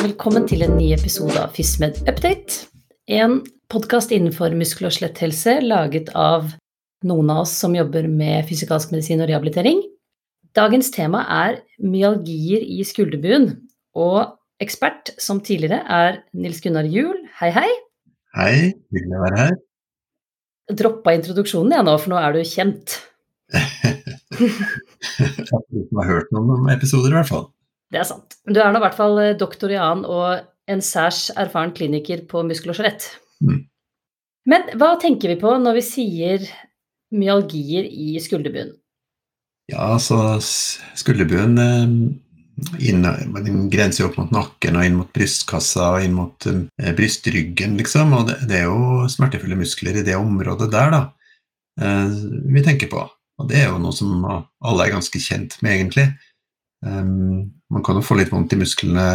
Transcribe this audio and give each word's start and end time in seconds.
og 0.00 0.06
velkommen 0.06 0.46
til 0.48 0.62
en 0.64 0.78
ny 0.78 0.86
episode 0.94 1.34
av 1.36 1.50
FysMed 1.52 1.98
Update. 2.08 2.70
En 3.12 3.42
podkast 3.68 4.14
innenfor 4.16 4.54
muskel- 4.56 4.86
og 4.88 4.94
skjeletthelse 4.96 5.58
laget 5.60 6.08
av 6.16 6.54
noen 7.04 7.32
av 7.34 7.42
oss 7.42 7.52
som 7.60 7.76
jobber 7.76 8.08
med 8.08 8.48
fysikalsk 8.48 8.94
medisin 8.94 9.20
og 9.20 9.28
rehabilitering. 9.28 9.82
Dagens 10.56 10.88
tema 10.94 11.26
er 11.28 11.60
myalgier 11.84 12.64
i 12.64 12.80
skulderbuen, 12.86 13.50
og 13.92 14.38
ekspert 14.64 15.12
som 15.20 15.42
tidligere 15.44 15.82
er 15.84 16.22
Nils 16.32 16.64
Gunnar 16.64 16.88
Juel. 16.88 17.20
Hei, 17.42 17.52
hei. 17.58 17.68
Hei, 18.40 18.56
hyggelig 18.96 19.20
å 19.20 19.24
være 19.26 19.44
her. 19.44 19.54
Droppa 20.80 21.18
introduksjonen 21.18 21.76
jeg 21.76 21.90
nå, 21.90 22.00
for 22.00 22.14
nå 22.14 22.24
er 22.24 22.38
du 22.38 22.44
kjent. 22.48 23.00
Jeg 24.40 25.96
har 25.98 26.06
hørt 26.08 26.30
noen 26.32 26.70
episoder, 26.72 27.10
i 27.12 27.18
hvert 27.20 27.28
fall. 27.28 27.50
Det 27.90 28.00
er 28.00 28.06
sant. 28.06 28.38
Du 28.46 28.60
er 28.62 28.70
nå 28.70 28.78
i 28.78 28.84
hvert 28.84 28.98
fall 28.98 29.18
doktor 29.38 29.72
i 29.72 29.78
annen 29.80 30.06
og 30.06 30.46
en 30.70 30.82
særs 30.84 31.28
erfaren 31.34 31.74
kliniker 31.74 32.22
på 32.30 32.44
muskel 32.46 32.72
og 32.72 32.78
skjelett. 32.78 33.08
Mm. 33.42 33.64
Men 34.50 34.72
hva 34.78 34.94
tenker 35.00 35.32
vi 35.32 35.40
på 35.40 35.52
når 35.60 35.80
vi 35.80 35.84
sier 35.84 36.46
myalgier 37.14 37.86
i 37.90 38.14
skulderbuen? 38.22 38.72
Ja, 39.70 39.92
altså 39.94 40.38
skulderbuen 40.98 41.58
eh, 41.62 41.92
inn, 42.90 43.04
den 43.04 43.68
grenser 43.72 44.04
jo 44.04 44.10
opp 44.10 44.18
mot 44.18 44.32
nakken 44.34 44.78
og 44.78 44.86
inn 44.86 44.98
mot 44.98 45.12
brystkassa 45.14 45.92
og 45.94 46.06
inn 46.06 46.16
mot 46.16 46.48
eh, 46.50 46.90
brystryggen, 46.96 47.76
liksom. 47.78 48.14
Og 48.16 48.30
det, 48.30 48.40
det, 48.50 48.62
er 48.62 48.70
jo 48.70 49.06
smertefulle 49.12 49.58
muskler 49.60 50.00
i 50.00 50.06
det 50.06 50.18
området 50.18 50.70
der, 50.72 50.96
da, 50.96 51.02
eh, 51.82 52.16
vi 52.56 52.64
tenker 52.66 52.90
på. 52.92 53.04
Og 53.40 53.48
det 53.48 53.62
er 53.62 53.70
jo 53.70 53.78
noe 53.80 53.94
som 53.96 54.24
alle 54.26 54.84
er 54.84 54.96
ganske 54.96 55.22
kjent 55.22 55.56
med, 55.64 55.76
egentlig. 55.76 56.10
Um, 56.86 57.50
man 57.68 57.84
kan 57.84 57.98
jo 57.98 58.04
få 58.04 58.16
litt 58.16 58.30
vondt 58.32 58.54
i 58.56 58.58
musklene 58.60 59.06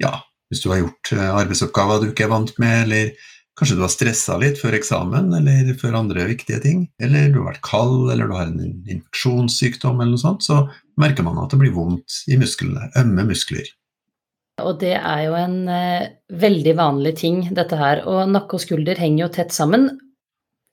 ja, 0.00 0.14
hvis 0.50 0.62
du 0.64 0.70
har 0.72 0.80
gjort 0.80 1.12
eh, 1.14 1.26
arbeidsoppgaver 1.28 2.00
du 2.00 2.06
ikke 2.10 2.24
er 2.26 2.32
vant 2.32 2.52
med, 2.62 2.86
eller 2.86 3.10
kanskje 3.58 3.76
du 3.76 3.82
har 3.84 3.92
stressa 3.92 4.38
litt 4.40 4.58
før 4.58 4.78
eksamen 4.78 5.34
eller 5.36 5.74
før 5.78 5.98
andre 6.00 6.24
viktige 6.30 6.62
ting, 6.64 6.86
eller 7.02 7.28
du 7.30 7.42
har 7.42 7.50
vært 7.52 7.66
kald, 7.66 8.08
eller 8.12 8.30
du 8.30 8.34
har 8.34 8.48
en 8.48 8.62
infeksjonssykdom 8.64 10.00
eller 10.00 10.14
noe 10.14 10.22
sånt, 10.22 10.46
så 10.46 10.64
merker 11.00 11.26
man 11.26 11.38
at 11.42 11.52
det 11.52 11.60
blir 11.60 11.76
vondt 11.76 12.22
i 12.32 12.40
musklene, 12.40 12.88
ømme 12.98 13.28
muskler. 13.28 13.68
Og 14.64 14.80
det 14.80 14.96
er 14.96 15.22
jo 15.24 15.36
en 15.38 15.60
eh, 15.72 16.08
veldig 16.40 16.74
vanlig 16.76 17.14
ting, 17.20 17.44
dette 17.56 17.78
her. 17.80 18.02
Og 18.10 18.26
nakke 18.28 18.58
og 18.58 18.64
skulder 18.64 18.98
henger 19.00 19.24
jo 19.24 19.30
tett 19.38 19.54
sammen. 19.56 19.86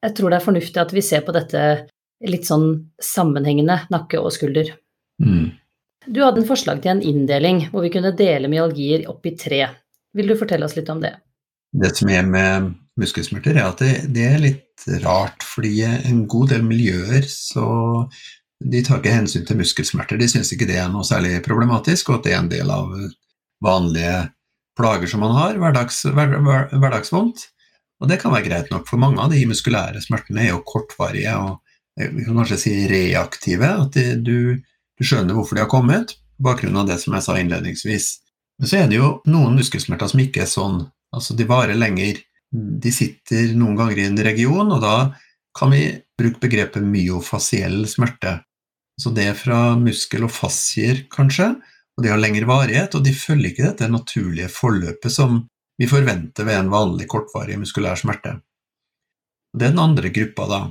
Jeg 0.04 0.17
tror 0.17 0.32
det 0.32 0.39
er 0.39 0.48
fornuftig 0.48 0.82
at 0.82 0.92
vi 0.95 1.04
ser 1.06 1.23
på 1.23 1.36
dette 1.36 1.61
litt 2.28 2.50
sånn 2.50 2.67
sammenhengende, 3.04 3.80
nakke 3.94 4.20
og 4.20 4.34
skulder. 4.36 4.73
Mm. 5.23 5.54
Du 6.08 6.22
hadde 6.23 6.41
en 6.41 6.47
forslag 6.47 6.81
til 6.81 6.95
en 6.95 7.03
inndeling 7.03 7.66
hvor 7.72 7.83
vi 7.83 7.91
kunne 7.91 8.16
dele 8.16 8.50
myalgier 8.52 9.08
opp 9.11 9.25
i 9.27 9.36
tre. 9.39 9.63
Vil 10.16 10.31
du 10.31 10.38
fortelle 10.39 10.66
oss 10.67 10.77
litt 10.77 10.89
om 10.89 11.02
det? 11.03 11.14
Det 11.75 11.91
som 11.97 12.09
er 12.09 12.23
med 12.25 12.72
muskelsmerter, 12.97 13.59
er 13.59 13.67
at 13.67 13.83
det, 13.83 13.94
det 14.16 14.23
er 14.25 14.39
litt 14.41 14.88
rart, 15.03 15.44
fordi 15.44 15.81
en 15.86 16.23
god 16.30 16.53
del 16.53 16.64
miljøer 16.66 17.27
så 17.30 17.67
de 18.64 18.81
tar 18.81 19.02
ikke 19.02 19.14
hensyn 19.14 19.45
til 19.45 19.59
muskelsmerter. 19.59 20.17
De 20.17 20.30
syns 20.31 20.49
ikke 20.55 20.69
det 20.69 20.80
er 20.81 20.88
noe 20.89 21.05
særlig 21.05 21.36
problematisk, 21.45 22.09
og 22.09 22.19
at 22.19 22.25
det 22.25 22.33
er 22.33 22.39
en 22.39 22.49
del 22.49 22.71
av 22.73 22.95
vanlige 23.64 24.16
plager 24.77 25.11
som 25.11 25.21
man 25.25 25.36
har, 25.36 25.59
hverdags, 25.61 25.99
hver, 26.08 26.39
hver, 26.45 26.71
hverdagsvondt. 26.71 27.44
Og 28.02 28.09
det 28.09 28.19
kan 28.21 28.33
være 28.33 28.47
greit 28.47 28.71
nok, 28.73 28.88
for 28.89 29.02
mange 29.02 29.21
av 29.21 29.33
de 29.33 29.44
muskulære 29.49 30.02
smertene 30.05 30.45
er 30.45 30.52
jo 30.53 30.66
kortvarige 30.66 31.33
og 31.42 31.58
vi 31.97 32.25
kan 32.27 32.38
kanskje 32.38 32.59
si 32.61 32.73
reaktive. 32.89 33.69
At 33.86 33.95
de, 33.97 34.03
du 34.21 34.38
du 34.98 35.06
skjønner 35.06 35.38
hvorfor 35.38 35.58
de 35.58 35.64
har 35.64 35.72
kommet, 35.72 36.16
på 36.38 36.48
bakgrunn 36.50 36.78
av 36.81 36.90
det 36.90 36.98
som 37.02 37.16
jeg 37.17 37.26
sa 37.26 37.38
innledningsvis. 37.40 38.09
Men 38.58 38.70
så 38.70 38.80
er 38.80 38.90
det 38.90 38.98
jo 39.00 39.12
noen 39.30 39.58
muskelsmerter 39.58 40.09
som 40.12 40.22
ikke 40.22 40.44
er 40.44 40.49
sånn. 40.49 40.82
Altså, 41.16 41.38
de 41.38 41.48
varer 41.49 41.77
lenger. 41.77 42.20
De 42.54 42.92
sitter 42.94 43.54
noen 43.58 43.77
ganger 43.77 44.02
i 44.02 44.08
en 44.10 44.21
region, 44.26 44.71
og 44.73 44.82
da 44.82 44.98
kan 45.58 45.73
vi 45.73 45.89
bruke 46.17 46.42
begrepet 46.42 46.86
myofasiell 46.86 47.86
smerte. 47.89 48.39
Så 48.98 49.14
det 49.14 49.27
er 49.30 49.38
fra 49.38 49.76
muskel 49.77 50.26
og 50.26 50.33
fascier, 50.33 51.04
kanskje, 51.14 51.52
og 51.98 52.05
de 52.05 52.11
har 52.14 52.21
lengre 52.21 52.50
varighet, 52.50 52.98
og 52.98 53.05
de 53.05 53.14
følger 53.14 53.52
ikke 53.52 53.67
dette 53.70 53.89
naturlige 53.89 54.50
forløpet 54.54 55.14
som 55.14 55.44
vi 55.77 55.89
forventer 55.89 56.45
ved 56.45 56.58
en 56.58 56.73
vanlig 56.73 57.05
kortvarig 57.10 57.58
muskulær 57.61 57.98
smerte. 58.00 58.39
Det 59.54 59.67
er 59.67 59.73
den 59.73 59.82
andre 59.82 60.10
gruppa, 60.14 60.48
da. 60.50 60.61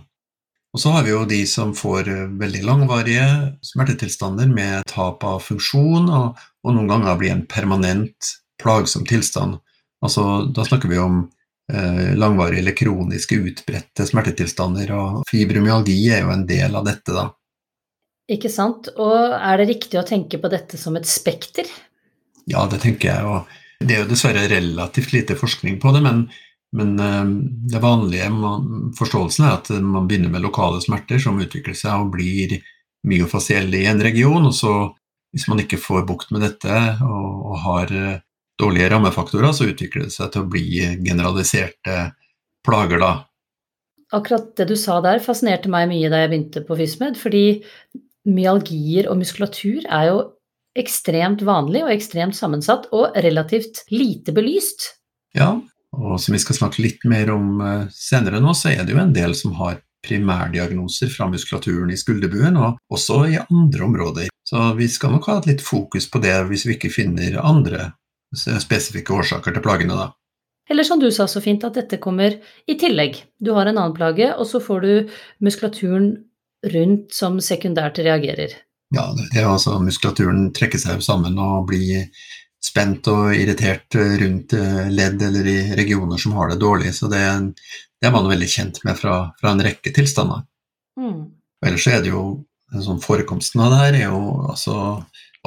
Og 0.77 0.81
så 0.83 0.91
har 0.93 1.07
vi 1.07 1.15
jo 1.15 1.23
de 1.25 1.39
som 1.49 1.71
får 1.73 2.09
eh, 2.13 2.25
veldig 2.37 2.61
langvarige 2.69 3.23
smertetilstander 3.65 4.51
med 4.53 4.85
tap 4.91 5.23
av 5.25 5.39
funksjon, 5.41 6.11
og, 6.13 6.37
og 6.37 6.77
noen 6.77 6.91
ganger 6.91 7.17
blir 7.17 7.33
en 7.33 7.47
permanent 7.49 8.29
plagsom 8.61 9.07
tilstand. 9.09 9.57
Altså, 10.05 10.45
da 10.53 10.67
snakker 10.69 10.93
vi 10.93 11.01
om 11.01 11.23
eh, 11.73 12.13
langvarige 12.21 12.61
eller 12.61 12.77
kroniske 12.77 13.41
utbredte 13.41 14.05
smertetilstander, 14.05 14.93
og 14.93 15.25
fibromyalgi 15.33 15.97
er 16.13 16.27
jo 16.27 16.35
en 16.35 16.45
del 16.45 16.77
av 16.77 16.85
dette, 16.91 17.17
da. 17.17 17.31
Ikke 18.37 18.53
sant. 18.53 18.93
Og 19.01 19.17
er 19.33 19.63
det 19.63 19.71
riktig 19.73 19.97
å 19.97 20.05
tenke 20.05 20.37
på 20.43 20.53
dette 20.53 20.77
som 20.77 21.01
et 21.01 21.09
spekter? 21.09 21.73
Ja, 22.53 22.69
det 22.69 22.83
tenker 22.85 23.15
jeg. 23.15 23.25
Og 23.25 23.81
det 23.81 23.97
er 23.97 24.05
jo 24.05 24.13
dessverre 24.13 24.45
relativt 24.53 25.17
lite 25.17 25.41
forskning 25.41 25.81
på 25.81 25.97
det, 25.97 26.05
men 26.05 26.27
men 26.75 26.99
eh, 26.99 27.25
det 27.73 27.83
vanlige 27.83 28.29
forståelsen 28.99 29.47
er 29.47 29.59
at 29.59 29.71
man 29.83 30.09
begynner 30.09 30.33
med 30.33 30.45
lokale 30.45 30.81
smerter 30.83 31.21
som 31.23 31.39
utvikler 31.41 31.77
seg 31.79 32.03
og 32.03 32.15
blir 32.17 32.59
myofasielle 33.07 33.85
i 33.85 33.91
en 33.91 34.03
region, 34.03 34.49
og 34.49 34.55
så 34.57 34.73
hvis 35.35 35.47
man 35.51 35.61
ikke 35.63 35.81
får 35.81 36.07
bukt 36.09 36.33
med 36.35 36.43
dette 36.47 36.81
og, 37.05 37.55
har 37.67 37.93
eh, 37.95 38.19
dårlige 38.61 38.91
rammefaktorer, 38.93 39.53
så 39.53 39.69
utvikler 39.69 40.07
det 40.07 40.15
seg 40.15 40.33
til 40.33 40.45
å 40.45 40.51
bli 40.51 40.67
generaliserte 41.05 41.97
plager, 42.67 43.03
da. 43.03 43.13
Akkurat 44.17 44.53
det 44.57 44.69
du 44.71 44.77
sa 44.79 45.01
der 45.05 45.21
fascinerte 45.23 45.71
meg 45.73 45.91
mye 45.91 46.09
da 46.11 46.23
jeg 46.23 46.33
begynte 46.33 46.63
på 46.65 46.79
FysMed, 46.79 47.19
fordi 47.21 47.45
myalgier 48.27 49.11
og 49.11 49.21
muskulatur 49.21 49.85
er 49.85 50.09
jo 50.09 50.19
ekstremt 50.79 51.43
vanlig 51.47 51.83
og 51.85 51.93
ekstremt 51.93 52.37
sammensatt 52.37 52.89
og 52.97 53.17
relativt 53.25 53.85
lite 53.93 54.35
belyst. 54.37 54.93
Ja, 55.37 55.57
og 55.97 56.21
som 56.21 56.37
vi 56.37 56.41
skal 56.43 56.59
snakke 56.59 56.85
litt 56.85 57.05
mer 57.09 57.33
om 57.35 57.61
eh, 57.65 57.89
senere 57.93 58.41
nå, 58.43 58.55
så 58.57 58.73
er 58.75 58.85
det 58.85 58.95
jo 58.95 59.03
en 59.03 59.15
del 59.17 59.35
som 59.39 59.57
har 59.61 59.81
primærdiagnoser 60.07 61.11
fra 61.11 61.27
muskulaturen 61.31 61.91
i 61.91 61.99
skulderbuen, 61.99 62.59
og 62.61 62.77
også 62.93 63.23
i 63.33 63.39
andre 63.43 63.87
områder. 63.89 64.29
Så 64.47 64.69
vi 64.79 64.87
skal 64.93 65.17
nok 65.17 65.27
ha 65.31 65.41
et 65.41 65.49
litt 65.51 65.65
fokus 65.65 66.07
på 66.11 66.23
det 66.23 66.37
hvis 66.51 66.67
vi 66.69 66.77
ikke 66.77 66.93
finner 66.95 67.41
andre 67.43 67.91
spesifikke 68.37 69.15
årsaker 69.17 69.57
til 69.57 69.65
plagene, 69.65 69.97
da. 69.97 70.13
Eller 70.71 70.87
som 70.87 71.01
du 71.01 71.09
sa 71.15 71.29
så 71.31 71.41
fint, 71.43 71.65
at 71.65 71.77
dette 71.79 71.99
kommer 72.03 72.39
i 72.67 72.75
tillegg. 72.79 73.21
Du 73.39 73.53
har 73.55 73.67
en 73.67 73.77
annen 73.79 73.95
plage, 73.95 74.33
og 74.35 74.49
så 74.51 74.61
får 74.63 74.81
du 74.83 75.19
muskulaturen 75.47 76.09
rundt 76.75 77.15
som 77.15 77.39
sekundært 77.43 78.01
reagerer. 78.03 78.57
Ja, 78.95 79.11
det 79.15 79.29
er 79.35 79.49
altså 79.51 79.79
muskulaturen 79.83 80.51
trekker 80.55 80.79
seg 80.79 81.03
sammen 81.03 81.39
og 81.43 81.69
blir 81.71 82.07
spent 82.67 83.07
og 83.13 83.31
irritert 83.37 83.95
rundt 83.95 84.57
eh, 84.57 84.87
ledd 84.93 85.23
eller 85.23 85.47
i 85.51 85.59
regioner 85.79 86.21
som 86.21 86.35
har 86.39 86.51
det 86.51 86.61
dårlig. 86.63 86.93
Så 86.97 87.11
det, 87.13 87.23
det 88.01 88.09
er 88.09 88.15
man 88.15 88.29
veldig 88.31 88.51
kjent 88.51 88.83
med 88.87 88.99
fra, 88.99 89.21
fra 89.41 89.55
en 89.55 89.65
rekke 89.67 89.95
tilstander. 89.95 90.45
Mm. 91.01 91.23
Ellers 91.67 91.87
er 91.91 92.03
det 92.05 92.13
jo 92.13 92.27
sånn 92.83 93.03
Forekomsten 93.03 93.63
av 93.63 93.71
det 93.73 93.83
her 93.85 93.97
er 94.01 94.09
jo 94.11 94.23
altså 94.51 94.77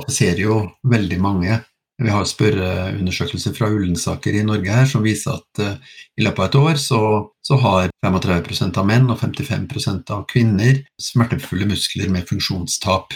ser 0.08 0.40
jo 0.40 0.62
veldig 0.88 1.18
mange. 1.20 1.58
Vi 2.00 2.12
har 2.14 2.24
spørreundersøkelser 2.24 3.52
fra 3.58 3.68
Ullensaker 3.74 4.38
i 4.40 4.46
Norge 4.48 4.72
her 4.72 4.86
som 4.88 5.04
viser 5.04 5.36
at 5.36 5.60
uh, 5.60 5.98
i 6.16 6.24
løpet 6.24 6.40
av 6.40 6.48
et 6.48 6.56
år 6.62 6.80
så, 6.80 7.02
så 7.44 7.58
har 7.60 7.90
35% 8.06 8.80
av 8.80 8.88
menn 8.88 9.10
og 9.12 9.20
55% 9.20 10.14
av 10.16 10.24
kvinner 10.32 10.80
smertefulle 11.02 11.68
muskler 11.68 12.08
med 12.14 12.30
funksjonstap. 12.30 13.12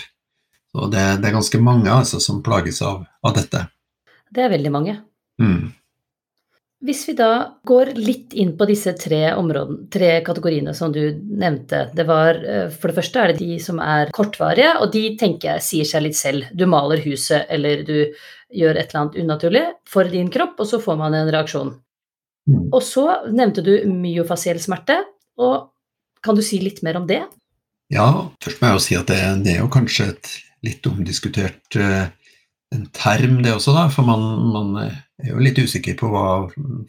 Så 0.74 0.90
det, 0.92 1.06
det 1.22 1.30
er 1.30 1.38
ganske 1.38 1.62
mange 1.64 1.94
altså, 1.94 2.20
som 2.20 2.44
plages 2.44 2.82
av, 2.84 3.06
av 3.24 3.38
dette. 3.38 3.64
Det 4.34 4.44
er 4.44 4.54
veldig 4.54 4.74
mange. 4.74 4.98
Mm. 5.42 5.72
Hvis 6.84 7.06
vi 7.08 7.14
da 7.16 7.30
går 7.64 7.94
litt 7.96 8.34
inn 8.36 8.58
på 8.60 8.66
disse 8.68 8.92
tre, 9.00 9.22
områdene, 9.40 9.86
tre 9.94 10.18
kategoriene 10.26 10.74
som 10.76 10.92
du 10.92 11.00
nevnte. 11.16 11.86
Det 11.96 12.04
var, 12.10 12.36
eh, 12.44 12.66
for 12.70 12.92
det 12.92 12.98
første 12.98 13.22
er 13.22 13.32
det 13.32 13.40
de 13.40 13.60
som 13.64 13.80
er 13.80 14.12
kortvarige, 14.12 14.74
og 14.82 14.92
de 14.92 15.04
tenker 15.20 15.54
jeg 15.54 15.64
sier 15.64 15.88
seg 15.88 16.04
litt 16.04 16.20
selv. 16.20 16.50
Du 16.52 16.66
maler 16.68 17.00
huset 17.06 17.48
eller 17.50 17.86
du 17.88 18.12
gjør 18.52 18.76
et 18.76 18.92
eller 18.92 19.02
annet 19.02 19.22
unaturlig 19.24 19.64
for 19.88 20.12
din 20.12 20.32
kropp, 20.34 20.60
og 20.60 20.68
så 20.68 20.82
får 20.84 21.00
man 21.00 21.16
en 21.16 21.32
reaksjon. 21.32 21.72
Mm. 22.52 22.68
Og 22.74 22.82
så 22.84 23.06
nevnte 23.32 23.64
du 23.64 23.78
myofasiell 23.88 24.60
smerte, 24.60 25.00
og 25.40 25.72
kan 26.24 26.36
du 26.36 26.44
si 26.44 26.60
litt 26.60 26.84
mer 26.84 27.00
om 27.00 27.08
det? 27.08 27.22
Ja, 27.94 28.28
først 28.44 28.60
må 28.60 28.68
jeg 28.70 28.76
jo 28.76 28.84
si 28.84 29.00
at 29.00 29.08
det, 29.08 29.22
det 29.46 29.56
er 29.56 29.64
jo 29.64 29.72
kanskje 29.72 30.10
et 30.12 30.34
litt 30.64 30.88
omdiskutert 30.88 31.80
uh, 31.80 32.12
en 32.74 32.86
term, 32.96 33.42
det 33.44 33.54
også, 33.54 33.74
da, 33.76 33.88
for 33.94 34.08
man, 34.08 34.24
man, 34.54 34.78
er 35.24 35.30
jo 35.30 35.42
litt 35.44 35.60
usikker 35.62 35.98
på 36.00 36.10
hva 36.12 36.28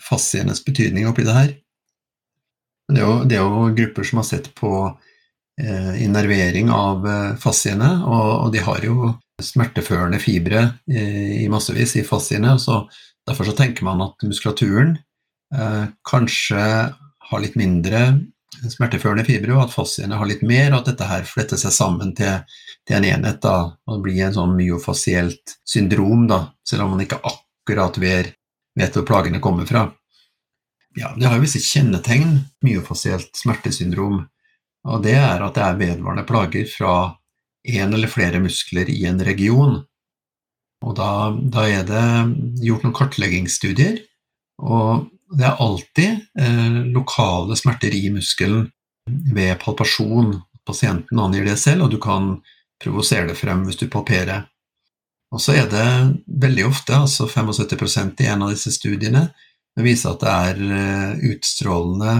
fasienes 0.02 0.62
betydning 0.64 1.08
oppi 1.10 1.26
det 1.26 1.36
her. 1.36 1.50
Det 2.90 3.00
er 3.00 3.04
jo, 3.04 3.16
det 3.28 3.38
er 3.38 3.44
jo 3.44 3.68
grupper 3.76 4.08
som 4.08 4.20
har 4.20 4.28
sett 4.28 4.50
på 4.58 4.72
eh, 5.60 5.92
innervering 6.04 6.72
av 6.74 7.06
eh, 7.08 7.30
fasiene, 7.40 7.90
og, 8.04 8.30
og, 8.46 8.48
de 8.54 8.64
har 8.64 8.84
jo 8.84 9.14
smerteførende 9.42 10.20
fibre 10.22 10.60
i 10.86 11.48
massevis 11.50 11.96
i 11.98 12.04
fasiene. 12.06 12.52
Så 12.62 12.84
derfor 13.26 13.48
så 13.48 13.56
tenker 13.56 13.86
man 13.86 14.02
at 14.04 14.22
muskulaturen 14.26 14.94
eh, 15.54 15.88
kanskje 16.06 16.62
har 17.30 17.42
litt 17.42 17.56
mindre 17.58 18.06
smerteførende 18.70 19.24
fibre, 19.26 19.54
og 19.56 19.66
at 19.66 19.74
fasiene 19.74 20.18
har 20.18 20.28
litt 20.28 20.44
mer, 20.46 20.72
og 20.72 20.82
at 20.82 20.92
dette 20.92 21.08
her 21.08 21.26
fletter 21.28 21.60
seg 21.60 21.74
sammen 21.74 22.14
til, 22.16 22.44
til 22.86 22.98
en 22.98 23.08
enhet. 23.08 23.40
da, 23.42 23.76
og 23.86 23.96
det 23.96 24.02
blir 24.04 24.24
en 24.26 24.36
sånn 24.36 24.56
myofasielt 24.56 25.58
syndrom, 25.64 26.26
da, 26.28 26.54
selv 26.66 26.84
om 26.84 26.94
man 26.94 27.04
ikke 27.04 27.22
akkurat 27.22 27.98
vet, 27.98 28.34
vet 28.78 28.96
hvor 28.96 29.06
plagene 29.08 29.40
kommer 29.40 29.66
fra. 29.66 29.88
Ja, 30.94 31.14
Det 31.16 31.26
har 31.26 31.36
jo 31.36 31.42
visse 31.42 31.62
kjennetegn, 31.62 32.44
myofasielt 32.62 33.34
smertesyndrom. 33.34 34.28
Og 34.84 35.02
det 35.02 35.16
er 35.16 35.42
at 35.42 35.56
det 35.56 35.64
er 35.64 35.80
vedvarende 35.80 36.26
plager 36.28 36.68
fra 36.70 37.16
én 37.66 37.94
eller 37.94 38.10
flere 38.12 38.40
muskler 38.40 38.90
i 38.92 39.04
en 39.08 39.20
region. 39.24 39.80
Og 40.84 40.96
da, 40.98 41.32
da, 41.32 41.64
er 41.66 41.86
det 41.88 42.64
gjort 42.66 42.84
noen 42.84 42.94
kartleggingsstudier, 42.94 44.02
og 44.60 45.08
det 45.34 45.46
er 45.48 45.62
alltid 45.64 46.26
eh, 46.38 46.80
lokale 46.92 47.56
smerter 47.56 47.94
i 47.96 48.10
muskelen 48.12 48.68
ved 49.08 49.56
palpasjon. 49.62 50.36
Pasienten 50.68 51.20
angir 51.20 51.48
det 51.48 51.56
selv, 51.60 51.86
og 51.86 51.94
du 51.94 51.98
kan 52.00 52.36
provosere 52.84 53.28
det 53.30 53.38
frem 53.38 53.64
hvis 53.66 53.80
du 53.80 53.88
palperer. 53.90 54.44
Og 55.34 55.42
så 55.42 55.56
er 55.58 55.66
det 55.70 55.86
veldig 56.44 56.68
ofte, 56.68 56.94
altså 56.94 57.26
75% 57.26 58.22
i 58.22 58.28
en 58.30 58.44
av 58.46 58.52
disse 58.54 58.70
studiene, 58.74 59.26
det 59.74 59.82
viser 59.82 60.12
at 60.12 60.22
det 60.22 60.34
er 60.48 60.60
eh, 60.78 61.24
utstrålende 61.32 62.12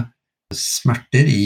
smerter 0.55 1.29
i 1.31 1.45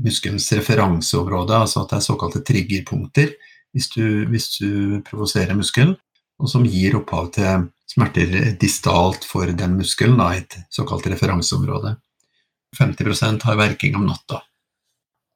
muskelens 0.00 0.46
referanseområde, 0.56 1.56
altså 1.56 1.82
at 1.82 1.90
det 1.90 1.98
er 1.98 2.06
såkalte 2.06 2.44
triggerpunkter 2.46 3.32
hvis 3.74 3.90
du, 3.94 4.04
hvis 4.30 4.46
du 4.58 5.00
provoserer 5.06 5.58
muskelen, 5.58 5.96
og 6.40 6.48
som 6.50 6.64
gir 6.66 6.96
opphav 6.98 7.32
til 7.34 7.66
smerter 7.90 8.54
distalt 8.60 9.26
for 9.26 9.50
den 9.50 9.76
muskelen, 9.78 10.18
da, 10.18 10.30
et 10.38 10.56
såkalt 10.72 11.06
referanseområde. 11.10 11.96
50% 12.78 13.44
har 13.46 13.58
verking 13.58 13.98
om 13.98 14.06
natta. 14.06 14.40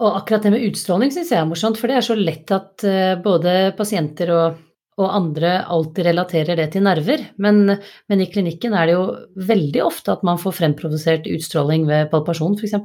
Og 0.02 0.16
akkurat 0.18 0.42
det 0.42 0.54
med 0.56 0.64
utstråling 0.66 1.12
syns 1.14 1.30
jeg 1.30 1.38
er 1.38 1.46
morsomt, 1.46 1.78
for 1.78 1.90
det 1.90 2.00
er 2.00 2.06
så 2.06 2.16
lett 2.18 2.50
at 2.54 2.82
eh, 2.88 3.14
både 3.22 3.74
pasienter 3.78 4.32
og 4.34 4.62
og 5.00 5.10
andre 5.10 5.56
alltid 5.74 6.06
relaterer 6.06 6.58
det 6.58 6.68
til 6.74 6.84
nerver. 6.86 7.22
Men, 7.42 7.64
men, 7.66 8.20
i 8.22 8.28
klinikken 8.30 8.76
er 8.78 8.88
det 8.88 8.96
jo 8.96 9.06
veldig 9.48 9.82
ofte 9.82 10.14
at 10.14 10.22
man 10.26 10.38
får 10.40 10.58
fremprovosert 10.60 11.26
utstråling 11.30 11.88
ved 11.88 12.10
palpasjon, 12.12 12.54
f.eks. 12.60 12.76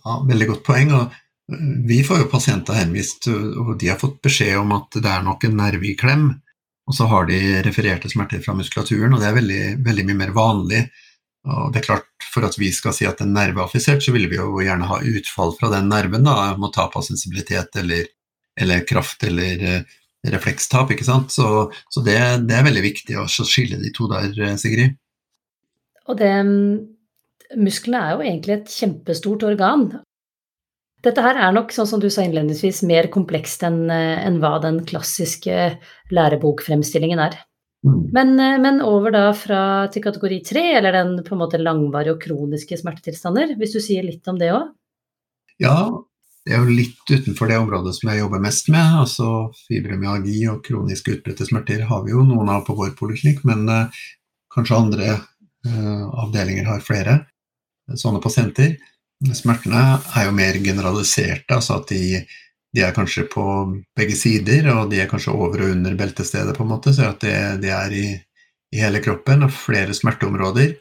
Ja, 0.00 0.20
veldig 0.28 0.48
godt 0.54 0.64
poeng. 0.64 0.94
og 0.96 1.58
Vi 1.90 2.00
får 2.06 2.22
jo 2.22 2.30
pasienter 2.32 2.78
henvist, 2.80 3.28
og 3.28 3.74
de 3.80 3.90
har 3.92 4.00
fått 4.00 4.22
beskjed 4.24 4.56
om 4.62 4.72
at 4.78 4.96
det 4.96 5.10
er 5.10 5.26
nok 5.26 5.44
en 5.46 5.60
nerve 5.60 5.90
i 5.90 5.96
klem. 6.00 6.30
Og 6.88 6.96
så 6.96 7.06
har 7.10 7.28
de 7.28 7.38
refererte 7.66 8.08
smerter 8.10 8.40
fra 8.42 8.56
muskulaturen, 8.56 9.12
og 9.14 9.20
det 9.20 9.28
er 9.28 9.36
veldig, 9.36 9.62
veldig 9.84 10.08
mye 10.08 10.20
mer 10.24 10.34
vanlig. 10.34 10.84
Og 11.48 11.72
det 11.72 11.80
er 11.80 11.86
klart, 11.88 12.06
For 12.30 12.44
at 12.46 12.54
vi 12.60 12.68
skal 12.70 12.92
si 12.94 13.06
at 13.08 13.22
en 13.24 13.32
nerve 13.34 13.58
er 13.58 13.66
affisert, 13.66 14.04
så 14.04 14.12
vil 14.14 14.28
vi 14.30 14.36
jo 14.36 14.60
gjerne 14.62 14.86
ha 14.86 15.00
utfall 15.02 15.54
fra 15.58 15.70
den 15.72 15.88
nerven. 15.90 16.22
da, 16.22 16.54
Må 16.60 16.70
tap 16.70 16.94
av 16.96 17.02
sensibilitet 17.02 17.74
eller, 17.80 18.06
eller 18.60 18.84
kraft 18.86 19.24
eller 19.26 19.82
reflekstap. 20.28 20.92
ikke 20.92 21.08
sant? 21.08 21.32
Så, 21.32 21.72
så 21.90 22.04
det, 22.06 22.18
det, 22.46 22.54
er 22.54 22.68
veldig 22.68 22.84
viktig 22.84 23.18
å 23.18 23.26
skille 23.26 23.80
de 23.80 23.90
to 23.96 24.06
der, 24.12 24.30
Sigrid. 24.60 24.94
Og 26.06 26.18
det 26.20 26.32
Musklene 27.58 27.98
er 27.98 28.14
jo 28.14 28.22
egentlig 28.22 28.54
et 28.54 28.70
kjempestort 28.70 29.42
organ. 29.48 29.88
Dette 31.02 31.22
her 31.24 31.38
er 31.40 31.54
nok, 31.56 31.72
sånn 31.74 31.88
som 31.88 32.02
du 32.02 32.06
sa 32.12 32.22
innledningsvis, 32.22 32.84
mer 32.86 33.08
komplekst 33.10 33.64
enn 33.66 33.88
en 33.90 34.36
hva 34.42 34.58
den 34.62 34.82
klassiske 34.86 35.56
lærebokfremstillingen 36.14 37.22
er. 37.24 37.40
Mm. 37.86 38.02
Men, 38.12 38.34
men, 38.60 38.82
over 38.84 39.14
da 39.14 39.22
fra 39.32 39.62
til 39.92 40.04
kategori 40.04 40.42
tre, 40.44 40.64
eller 40.76 40.92
den 40.92 41.14
på 41.24 41.32
en 41.34 41.40
måte 41.40 41.60
langvarige 41.60 42.16
og 42.16 42.20
kroniske 42.22 42.76
smertetilstander, 42.76 43.54
hvis 43.56 43.72
du 43.76 43.80
sier 43.80 44.04
litt 44.04 44.28
om 44.28 44.40
det 44.40 44.50
òg? 44.52 44.68
Ja, 45.60 45.88
det 46.46 46.54
er 46.56 46.62
jo 46.64 46.72
litt 46.72 47.10
utenfor 47.12 47.50
det 47.50 47.58
området 47.60 47.92
som 47.98 48.08
jeg 48.10 48.22
jobber 48.22 48.40
mest 48.42 48.70
med. 48.72 49.00
altså 49.02 49.50
Fibromyalgi 49.66 50.46
og 50.52 50.62
kroniske 50.64 51.18
utbredte 51.18 51.46
smerter 51.48 51.84
har 51.88 52.04
vi 52.06 52.14
jo 52.14 52.24
noen 52.24 52.48
av 52.52 52.64
på 52.66 52.76
vår 52.78 52.94
poliklinikk, 52.98 53.42
men 53.48 53.68
eh, 53.68 54.00
kanskje 54.54 54.78
andre 54.78 55.10
eh, 55.12 56.06
avdelinger 56.24 56.70
har 56.70 56.84
flere 56.84 57.18
uh, 57.20 57.96
sånne 57.96 58.22
pasienter. 58.24 58.78
Smertene 59.36 60.00
er 60.16 60.30
jo 60.30 60.32
mer 60.32 60.56
generaliserte, 60.64 61.52
altså 61.52 61.76
at 61.76 61.92
de, 61.92 62.22
de, 62.74 62.82
er 62.84 62.94
kanskje 62.94 63.26
på 63.30 63.44
begge 63.98 64.16
sider, 64.18 64.68
og 64.74 64.90
de 64.92 65.00
er 65.02 65.10
kanskje 65.10 65.34
over 65.34 65.64
og 65.64 65.74
under 65.74 65.96
beltestedet, 65.98 66.54
på 66.56 66.66
en 66.66 66.72
måte, 66.72 66.94
så 66.94 67.10
at 67.10 67.24
det, 67.24 67.36
det 67.64 67.72
er 67.74 67.94
i, 67.96 68.06
i, 68.72 68.80
hele 68.80 69.02
kroppen 69.02 69.46
og 69.46 69.54
flere 69.54 69.96
smerteområder. 69.96 70.76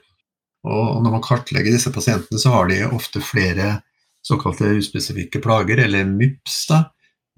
Og, 0.68 0.86
og 0.98 1.04
når 1.06 1.16
man 1.16 1.24
kartlegger 1.26 1.74
disse 1.74 1.92
pasientene, 1.96 2.42
så 2.42 2.54
har 2.54 2.70
de 2.70 2.84
ofte 2.90 3.24
flere 3.24 3.80
såkalte 4.26 4.74
uspesifikke 4.78 5.42
plager, 5.44 5.82
eller 5.86 6.06
MUPS, 6.06 6.66
da, 6.70 6.84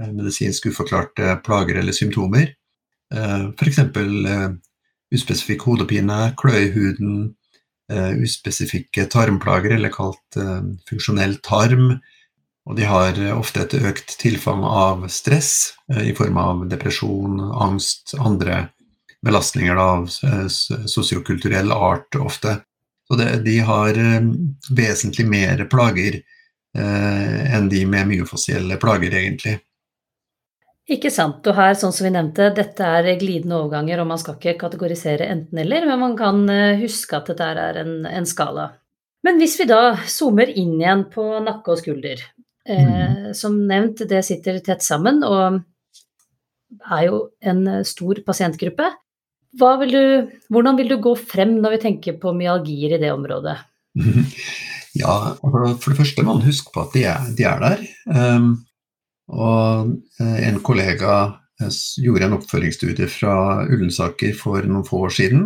eh, 0.01 0.09
medisinsk 0.11 0.67
uforklarte 0.71 1.37
plager 1.45 1.79
eller 1.81 1.95
symptomer. 1.95 2.53
Eh, 3.13 3.45
F.eks. 3.55 3.79
Eh, 3.79 4.49
uspesifikk 5.11 5.65
hodepine, 5.67 6.31
kløe 6.39 6.67
i 6.67 6.73
huden, 6.75 7.35
uspesifikke 7.91 9.03
tarmplager, 9.11 9.73
eller 9.75 9.91
kalt 9.91 10.37
funksjonell 10.87 11.33
tarm. 11.43 11.97
Og 12.69 12.77
de 12.77 12.85
har 12.85 13.17
ofte 13.33 13.63
et 13.63 13.73
økt 13.79 14.13
tilfang 14.21 14.61
av 14.67 15.07
stress 15.09 15.73
i 15.97 16.13
form 16.13 16.37
av 16.37 16.67
depresjon, 16.69 17.39
angst, 17.41 18.13
andre 18.19 18.67
belastninger 19.25 19.77
av 19.81 20.05
sosiokulturell 20.89 21.73
art 21.73 22.15
ofte. 22.21 22.59
Så 23.07 23.17
de 23.17 23.57
har 23.65 23.97
vesentlig 24.77 25.25
mer 25.27 25.65
plager 25.73 26.21
eh, 26.77 27.55
enn 27.55 27.67
de 27.69 27.81
med 27.89 28.07
myofasielle 28.13 28.77
plager, 28.81 29.17
egentlig. 29.19 29.57
Ikke 30.91 31.11
sant. 31.13 31.45
Og 31.47 31.55
her, 31.55 31.75
sånn 31.77 31.93
som 31.95 32.07
vi 32.07 32.13
nevnte, 32.15 32.49
dette 32.55 32.87
er 32.97 33.09
glidende 33.21 33.59
overganger, 33.61 34.01
og 34.01 34.09
man 34.09 34.19
skal 34.21 34.37
ikke 34.37 34.57
kategorisere 34.65 35.27
enten-eller, 35.31 35.85
men 35.87 36.01
man 36.01 36.15
kan 36.19 36.43
eh, 36.51 36.79
huske 36.81 37.19
at 37.19 37.29
dette 37.31 37.47
er 37.47 37.81
en, 37.83 37.97
en, 38.09 38.27
skala. 38.27 38.71
Men 39.27 39.37
hvis 39.39 39.59
vi 39.61 39.67
da 39.69 39.97
zoomer 40.09 40.49
inn 40.49 40.79
igjen 40.79 41.05
på 41.13 41.25
nakke 41.45 41.75
og 41.75 41.83
skulder, 41.83 42.23
eh, 42.67 42.87
mm. 42.87 43.33
som 43.37 43.57
nevnt, 43.67 44.05
det 44.09 44.23
sitter 44.27 44.59
tett 44.63 44.85
sammen 44.85 45.23
og 45.27 45.61
er 46.87 47.05
jo 47.07 47.21
en 47.43 47.65
stor 47.87 48.21
pasientgruppe. 48.25 48.87
Vil 49.59 49.91
du, 49.91 50.03
hvordan 50.53 50.77
vil 50.79 50.93
du 50.93 50.97
gå 51.03 51.11
frem 51.19 51.57
når 51.59 51.75
vi 51.75 51.83
tenker 51.85 52.19
på 52.21 52.31
myalgier 52.35 52.95
i 52.95 53.01
det 53.01 53.11
området? 53.11 53.57
Ja, 54.95 55.37
for 55.39 55.63
det 55.63 55.97
første 55.99 56.23
må 56.23 56.35
man 56.35 56.43
huske 56.43 56.71
på 56.73 56.83
at 56.83 56.95
de 56.95 57.05
er, 57.07 57.27
de 57.37 57.45
er 57.47 57.61
der. 57.63 57.83
Um, 58.11 58.49
og 59.31 59.91
eh, 60.19 60.39
en 60.49 60.59
kollega 60.65 61.17
eh, 61.61 61.71
gjorde 62.03 62.27
en 62.27 62.37
oppfølgingsstudie 62.39 63.07
fra 63.11 63.35
Ullensaker 63.63 64.33
for 64.37 64.65
noen 64.67 64.87
få 64.87 65.05
år 65.07 65.15
siden. 65.15 65.45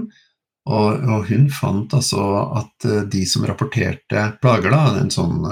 Og, 0.66 1.04
og 1.06 1.28
hun 1.30 1.46
fant 1.54 1.94
altså 1.94 2.24
at 2.63 2.88
eh, 2.90 3.04
de 3.12 3.25
som 3.30 3.46
rapporterte 3.46 4.25
plager, 4.42 4.74
da, 4.74 4.96
en 5.04 5.13
sånn, 5.13 5.46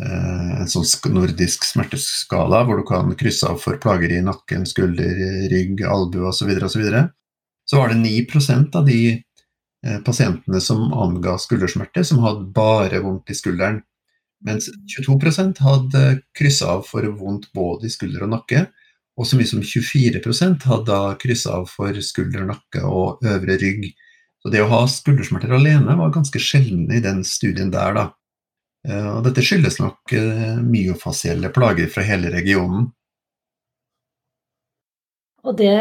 en 0.00 0.68
sånn 0.70 0.86
nordisk 1.12 1.66
smerteskala 1.68 2.62
hvor 2.64 2.80
du 2.80 2.84
kan 2.88 3.10
krysse 3.20 3.48
av 3.50 3.58
for 3.62 3.76
plager 3.82 4.14
i 4.16 4.22
nakken, 4.24 4.64
skulder, 4.68 5.16
rygg, 5.52 5.82
albue 5.84 6.30
osv., 6.30 6.48
så, 6.50 6.64
og 6.64 6.72
så, 6.72 6.80
videre, 6.80 7.02
så 7.68 7.82
var 7.82 7.92
det 7.92 8.00
9% 8.00 8.78
av 8.80 8.86
de 8.88 9.00
Eh, 9.86 10.00
pasientene 10.04 10.60
som 10.60 10.92
anga 10.92 11.38
skuldersmerter, 11.40 12.04
som 12.04 12.20
hadde 12.20 12.50
bare 12.52 13.00
vondt 13.00 13.32
i 13.32 13.36
skulderen. 13.36 13.80
Mens 14.44 14.68
22 14.92 15.16
hadde 15.64 16.02
kryssa 16.36 16.74
av 16.76 16.84
for 16.88 17.04
vondt 17.16 17.48
både 17.56 17.88
i 17.88 17.92
skulder 17.92 18.26
og 18.26 18.34
nakke. 18.34 18.66
Og 19.16 19.28
så 19.28 19.36
mye 19.36 19.48
som 19.48 19.64
24% 19.64 20.64
hadde 20.68 21.00
kryssa 21.20 21.56
av 21.60 21.66
for 21.72 21.96
skulder, 22.04 22.44
nakke 22.48 22.84
og 22.84 23.24
øvre 23.24 23.56
rygg. 23.60 23.90
Så 24.40 24.52
det 24.52 24.62
å 24.64 24.68
ha 24.68 24.84
skuldersmerter 24.88 25.52
alene 25.52 25.96
var 25.96 26.12
ganske 26.12 26.40
sjelden 26.40 26.88
i 26.92 27.00
den 27.04 27.24
studien 27.24 27.72
der, 27.72 27.96
da. 27.96 28.06
Eh, 28.88 29.08
og 29.10 29.24
dette 29.26 29.44
skyldes 29.44 29.78
nok 29.80 30.14
eh, 30.16 30.56
myofasielle 30.64 31.52
plager 31.54 31.90
fra 31.92 32.04
hele 32.06 32.32
regionen. 32.32 32.88
Og 35.40 35.56
det, 35.56 35.76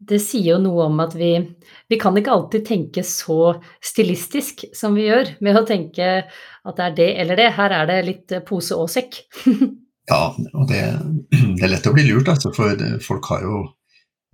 det 0.00 0.20
sier 0.24 0.54
jo 0.54 0.60
noe 0.64 0.88
om 0.88 1.00
at 1.04 1.12
vi, 1.16 1.34
vi 1.92 2.00
kan 2.00 2.16
ikke 2.16 2.32
alltid 2.32 2.66
tenke 2.68 3.04
så 3.04 3.56
stilistisk 3.84 4.64
som 4.76 4.96
vi 4.96 5.08
gjør, 5.10 5.34
med 5.44 5.60
å 5.60 5.64
tenke 5.68 6.10
at 6.24 6.76
det 6.78 6.86
er 6.86 6.98
det 6.98 7.10
eller 7.22 7.40
det. 7.40 7.50
Her 7.56 7.76
er 7.80 7.90
det 7.90 8.02
litt 8.08 8.36
pose 8.48 8.76
og 8.80 8.88
sekk. 8.92 9.20
ja, 10.12 10.22
og 10.32 10.68
det, 10.72 10.82
det, 11.30 11.64
er 11.64 11.72
lett 11.72 11.88
å 11.88 11.96
bli 11.96 12.06
lurt, 12.08 12.32
altså, 12.32 12.52
for 12.56 12.80
folk 13.04 13.32
har 13.32 13.44
jo 13.44 13.64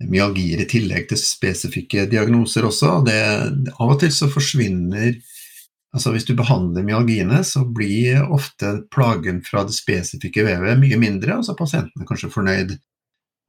myalgier 0.09 0.63
i 0.63 0.69
tillegg 0.69 1.11
til 1.11 1.19
spesifikke 1.19 2.07
diagnoser 2.09 2.65
også. 2.65 2.95
og 2.99 3.09
det, 3.09 3.19
Av 3.75 3.91
og 3.91 3.99
til 4.01 4.11
så 4.15 4.31
forsvinner 4.31 5.13
altså 5.91 6.13
Hvis 6.15 6.27
du 6.27 6.35
behandler 6.39 6.85
myalgiene, 6.87 7.41
så 7.43 7.65
blir 7.67 8.21
ofte 8.31 8.77
plagen 8.93 9.41
fra 9.43 9.65
det 9.67 9.75
spesifikke 9.75 10.45
vevet 10.47 10.79
mye 10.79 10.99
mindre, 11.01 11.37
og 11.37 11.45
så 11.45 11.53
er 11.53 11.59
pasientene 11.59 12.07
kanskje 12.07 12.31
fornøyd. 12.31 12.77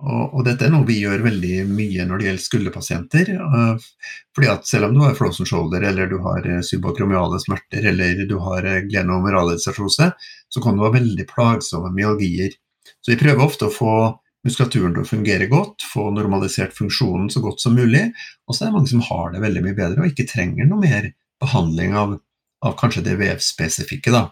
Og, 0.03 0.23
og, 0.35 0.41
dette 0.47 0.67
er 0.67 0.73
noe 0.75 0.87
vi 0.89 0.97
gjør 0.99 1.23
veldig 1.23 1.61
mye 1.71 2.05
når 2.09 2.19
det 2.19 2.27
gjelder 2.27 2.43
skulderpasienter. 2.43 3.29
Uh, 3.39 4.15
fordi 4.35 4.49
at 4.51 4.67
selv 4.67 4.89
om 4.89 4.97
du 4.97 5.05
har 5.05 5.15
frozen 5.15 5.47
shoulder, 5.47 5.85
eller 5.87 6.11
du 6.11 6.17
har 6.25 6.49
uh, 6.49 6.59
subakromiale 6.67 7.39
smerter, 7.45 7.87
eller 7.93 8.25
du 8.27 8.35
har 8.43 8.67
uh, 8.67 8.81
så 10.49 10.65
kan 10.65 10.77
du 10.77 10.83
ha 10.83 10.91
veldig 10.91 11.29
plagsomme 11.31 11.93
myalgier. 11.95 12.59
Så 12.99 13.15
vi 13.15 13.21
prøver 13.21 13.47
ofte 13.47 13.69
å 13.69 13.75
få 13.75 13.95
muskulaturen 14.43 14.97
til 14.97 15.05
å 15.05 15.07
fungere 15.07 15.47
godt, 15.51 15.85
få 15.87 16.09
normalisert 16.15 16.75
funksjonen 16.75 17.31
så 17.31 17.43
godt 17.45 17.63
som 17.63 17.79
mulig. 17.79 18.09
Og 18.49 18.57
så 18.57 18.65
er 18.65 18.71
det 18.73 18.77
mange 18.81 18.91
som 18.91 19.05
har 19.07 19.31
det 19.31 19.43
veldig 19.45 19.63
mye 19.69 19.79
bedre 19.79 20.03
og 20.03 20.11
ikke 20.11 20.27
trenger 20.31 20.67
noe 20.67 20.83
mer 20.83 21.13
behandling 21.43 21.95
av, 21.99 22.17
av 22.62 22.76
kanskje 22.78 23.04
det 23.07 23.19
vevspesifikke. 23.21 24.14
da. 24.14 24.28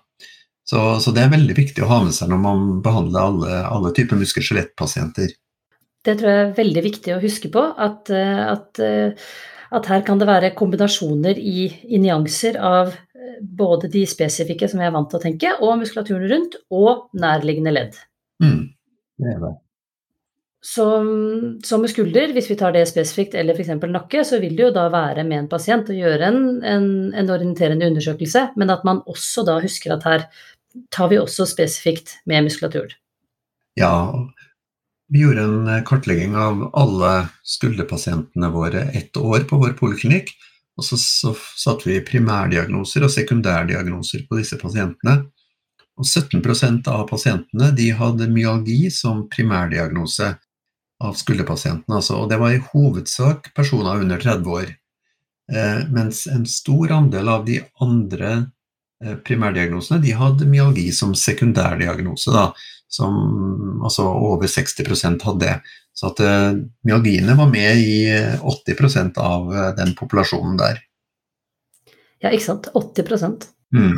Så, 0.70 0.80
så, 1.02 1.10
det 1.14 1.24
er 1.24 1.32
veldig 1.32 1.56
viktig 1.56 1.82
å 1.82 1.90
ha 1.90 2.00
med 2.04 2.14
seg 2.14 2.30
når 2.30 2.42
man 2.44 2.66
behandler 2.84 3.26
alle, 3.26 3.60
alle 3.66 3.94
typer 3.96 4.20
muskel-skjelettpasienter. 4.20 5.32
Det 6.06 6.16
tror 6.16 6.30
jeg 6.30 6.42
er 6.44 6.52
veldig 6.56 6.82
viktig 6.84 7.14
å 7.14 7.22
huske 7.22 7.50
på. 7.52 7.64
At, 7.86 8.10
eh, 8.14 8.42
at, 8.46 8.78
eh, 8.78 9.32
at 9.76 9.88
her 9.90 10.04
kan 10.06 10.20
det 10.20 10.28
være 10.30 10.52
kombinasjoner 10.58 11.40
i, 11.40 11.66
i, 11.90 11.98
nyanser 11.98 12.60
av 12.62 12.92
eh, 12.94 13.40
både 13.42 13.90
de 13.92 14.04
spesifikke 14.08 14.68
som 14.70 14.80
vi 14.80 14.86
er 14.86 14.94
vant 14.94 15.10
til 15.10 15.18
å 15.20 15.24
tenke, 15.24 15.56
og 15.58 15.80
muskulaturen 15.82 16.30
rundt, 16.30 16.56
og 16.70 17.10
nærliggende 17.18 17.74
ledd. 17.74 17.98
Mm, 18.44 18.70
det 19.20 19.34
er 19.34 19.42
det. 19.42 19.52
Så, 20.60 20.84
med 21.80 21.88
skulder, 21.88 22.34
hvis 22.36 22.50
vi 22.50 22.56
tar 22.60 22.74
det 22.76 22.82
spesifikt, 22.90 23.34
eller 23.38 23.56
f.eks. 23.56 23.72
nakke, 23.80 24.24
så 24.28 24.40
vil 24.42 24.58
det 24.58 24.66
jo 24.66 24.74
da 24.76 24.90
være 24.92 25.24
med 25.24 25.44
en 25.44 25.48
pasient 25.48 25.88
å 25.88 25.96
gjøre 25.96 26.26
en, 26.28 26.42
en, 26.60 26.88
en, 27.16 27.32
orienterende 27.32 27.88
undersøkelse, 27.88 28.50
men 28.60 28.72
at 28.72 28.84
man 28.84 29.00
også 29.08 29.46
da 29.48 29.56
husker 29.64 29.96
at 29.96 30.04
her 30.04 30.26
tar 30.92 31.08
vi 31.10 31.18
også 31.18 31.48
spesifikt 31.48 32.18
med 32.28 32.44
muskulatur. 32.44 32.92
Ja, 33.80 33.94
vi 35.08 35.24
gjorde 35.24 35.46
en 35.48 35.86
kartlegging 35.88 36.36
av 36.38 36.66
alle 36.76 37.14
skulderpasientene 37.56 38.52
våre 38.52 38.84
ett 38.92 39.16
år 39.16 39.48
på 39.48 39.58
vår 39.64 39.72
poliklinikk. 39.80 40.28
Og 40.78 40.84
så, 40.86 40.96
så 41.00 41.32
satte 41.58 41.88
vi 41.88 41.98
primærdiagnoser 42.04 43.04
og 43.04 43.12
sekundærdiagnoser 43.12 44.28
på 44.28 44.38
disse 44.38 44.60
pasientene. 44.60 45.24
Og 46.00 46.06
17% 46.06 46.86
av 46.92 47.08
pasientene 47.10 47.72
de 47.76 47.90
hadde 47.96 48.30
myalgi 48.30 48.86
som 48.94 49.26
primærdiagnose 49.32 50.30
av 51.00 51.16
skulderpasientene. 51.18 51.96
Altså, 52.00 52.18
og 52.22 52.30
det 52.30 52.40
var 52.40 52.54
i 52.54 52.62
hovedsak 52.72 53.52
personer 53.56 54.02
under 54.04 54.20
30 54.20 54.56
år. 54.56 54.74
Eh, 55.50 55.80
mens 55.90 56.26
en 56.30 56.44
stor 56.46 56.92
andel 57.00 57.30
av 57.32 57.46
de 57.48 57.60
andre 57.82 58.32
eh, 59.02 59.16
primærdiagnosene 59.26 60.02
de 60.04 60.12
hadde 60.14 60.50
myalgi 60.50 60.90
som 60.94 61.16
sekundærdiagnose. 61.16 62.34
Da 62.36 62.50
som 62.90 63.80
altså 63.86 64.04
over 64.04 64.50
60 64.50 65.22
hadde 65.22 65.38
det. 65.44 65.56
Så 65.94 66.10
at 66.10 66.22
eh, 66.24 66.58
myalgiene 66.86 67.36
var 67.38 67.50
med 67.50 67.78
i 67.78 68.06
80 68.42 68.96
eh, 68.98 69.10
av 69.22 69.50
uh, 69.50 69.68
den 69.78 69.94
populasjonen 69.98 70.56
der. 70.58 70.80
Ja, 72.20 72.32
ikke 72.32 72.46
sant. 72.46 72.70
80 72.74 73.46
mm. 73.74 73.94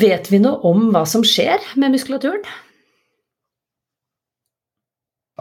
Vet 0.00 0.30
vi 0.32 0.40
noe 0.40 0.60
om 0.64 0.88
hva 0.94 1.04
som 1.08 1.24
skjer 1.26 1.60
med 1.76 1.94
muskulaturen? 1.94 2.44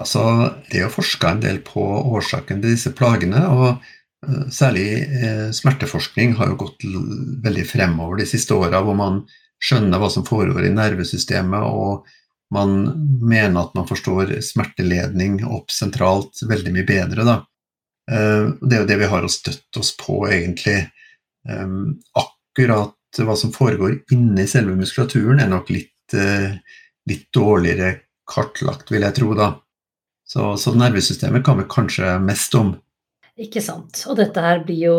Altså, 0.03 0.23
det 0.69 0.79
er 0.79 0.85
jo 0.87 0.95
forska 0.97 1.33
en 1.33 1.43
del 1.43 1.61
på 1.65 1.81
årsaken 1.81 2.61
til 2.61 2.75
disse 2.75 2.91
plagene. 2.95 3.43
og 3.47 3.83
uh, 4.27 4.43
Særlig 4.51 4.87
smerteforskning 5.55 6.35
har 6.39 6.51
jo 6.51 6.59
gått 6.65 6.83
veldig 7.43 7.63
fremover 7.69 8.21
de 8.21 8.27
siste 8.27 8.55
åra, 8.55 8.83
hvor 8.83 8.99
man 8.99 9.23
skjønner 9.63 10.01
hva 10.01 10.09
som 10.11 10.27
foregår 10.27 10.67
i 10.67 10.75
nervesystemet 10.75 11.63
og 11.63 12.03
man 12.53 12.73
mener 13.21 13.63
at 13.63 13.73
man 13.77 13.87
forstår 13.89 14.35
smerteledning 14.45 15.41
opp 15.47 15.73
sentralt 15.73 16.43
veldig 16.45 16.73
mye 16.75 16.87
bedre. 16.87 17.25
Da. 17.27 17.37
Eh, 18.11 18.51
det 18.61 18.77
er 18.77 18.83
jo 18.83 18.89
det 18.91 18.99
vi 19.01 19.09
har 19.13 19.25
å 19.25 19.31
støtte 19.31 19.81
oss 19.81 19.93
på, 19.99 20.19
egentlig. 20.29 20.79
Eh, 21.49 21.73
akkurat 22.19 23.23
hva 23.23 23.37
som 23.37 23.53
foregår 23.53 23.99
inni 24.13 24.45
selve 24.49 24.75
muskulaturen, 24.77 25.41
er 25.41 25.51
nok 25.51 25.69
litt, 25.73 26.17
eh, 26.17 26.59
litt 27.09 27.27
dårligere 27.33 27.95
kartlagt, 28.29 28.91
vil 28.91 29.05
jeg 29.07 29.17
tro. 29.19 29.33
da. 29.33 29.53
Så, 30.33 30.47
så 30.57 30.73
nervesystemet 30.73 31.45
kan 31.45 31.59
vi 31.61 31.67
kanskje 31.69 32.15
mest 32.23 32.55
om. 32.57 32.73
Ikke 33.37 33.61
sant. 33.61 34.01
Og 34.09 34.17
dette 34.17 34.41
her 34.41 34.63
blir 34.65 34.81
jo 34.81 34.97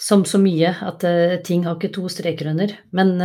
som 0.00 0.24
så 0.24 0.40
mye 0.40 0.72
at 0.86 1.04
ting 1.44 1.66
har 1.68 1.76
ikke 1.76 1.92
to 1.92 2.08
streker 2.08 2.48
under. 2.54 2.72
Men, 2.96 3.18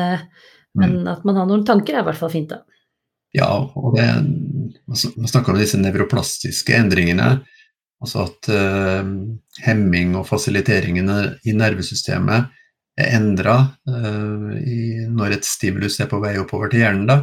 men 0.76 0.98
mm. 1.00 1.12
at 1.14 1.24
man 1.28 1.40
har 1.40 1.48
noen 1.48 1.64
tanker 1.68 1.96
er 1.96 2.04
i 2.04 2.10
hvert 2.10 2.20
fall 2.20 2.34
fint, 2.34 2.52
da. 2.52 2.64
Ja, 3.36 3.50
og 3.76 3.96
det, 3.98 4.06
man 4.88 5.28
snakker 5.28 5.52
om 5.54 5.60
disse 5.60 5.80
nevroplastiske 5.80 6.76
endringene. 6.78 7.40
Altså 8.04 8.26
at 8.28 8.50
uh, 8.52 9.08
hemming 9.66 10.16
og 10.20 10.28
fasiliteringene 10.30 11.18
i 11.48 11.56
nervesystemet 11.56 12.52
er 13.00 13.16
endra 13.18 13.58
uh, 13.90 14.52
når 15.12 15.38
et 15.38 15.48
stimulus 15.48 16.00
er 16.04 16.10
på 16.12 16.20
vei 16.24 16.36
oppover 16.40 16.72
til 16.72 16.86
hjernen. 16.86 17.08
Da. 17.10 17.18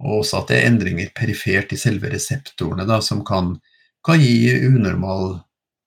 Og 0.00 0.22
også 0.22 0.40
at 0.40 0.50
det 0.50 0.58
er 0.58 0.68
endringer 0.70 1.10
perifert 1.16 1.72
i 1.74 1.78
selve 1.80 2.10
reseptorene 2.12 2.86
da, 2.88 3.00
som 3.04 3.24
kan, 3.26 3.54
kan 4.06 4.20
gi 4.20 4.54
unormal 4.68 5.40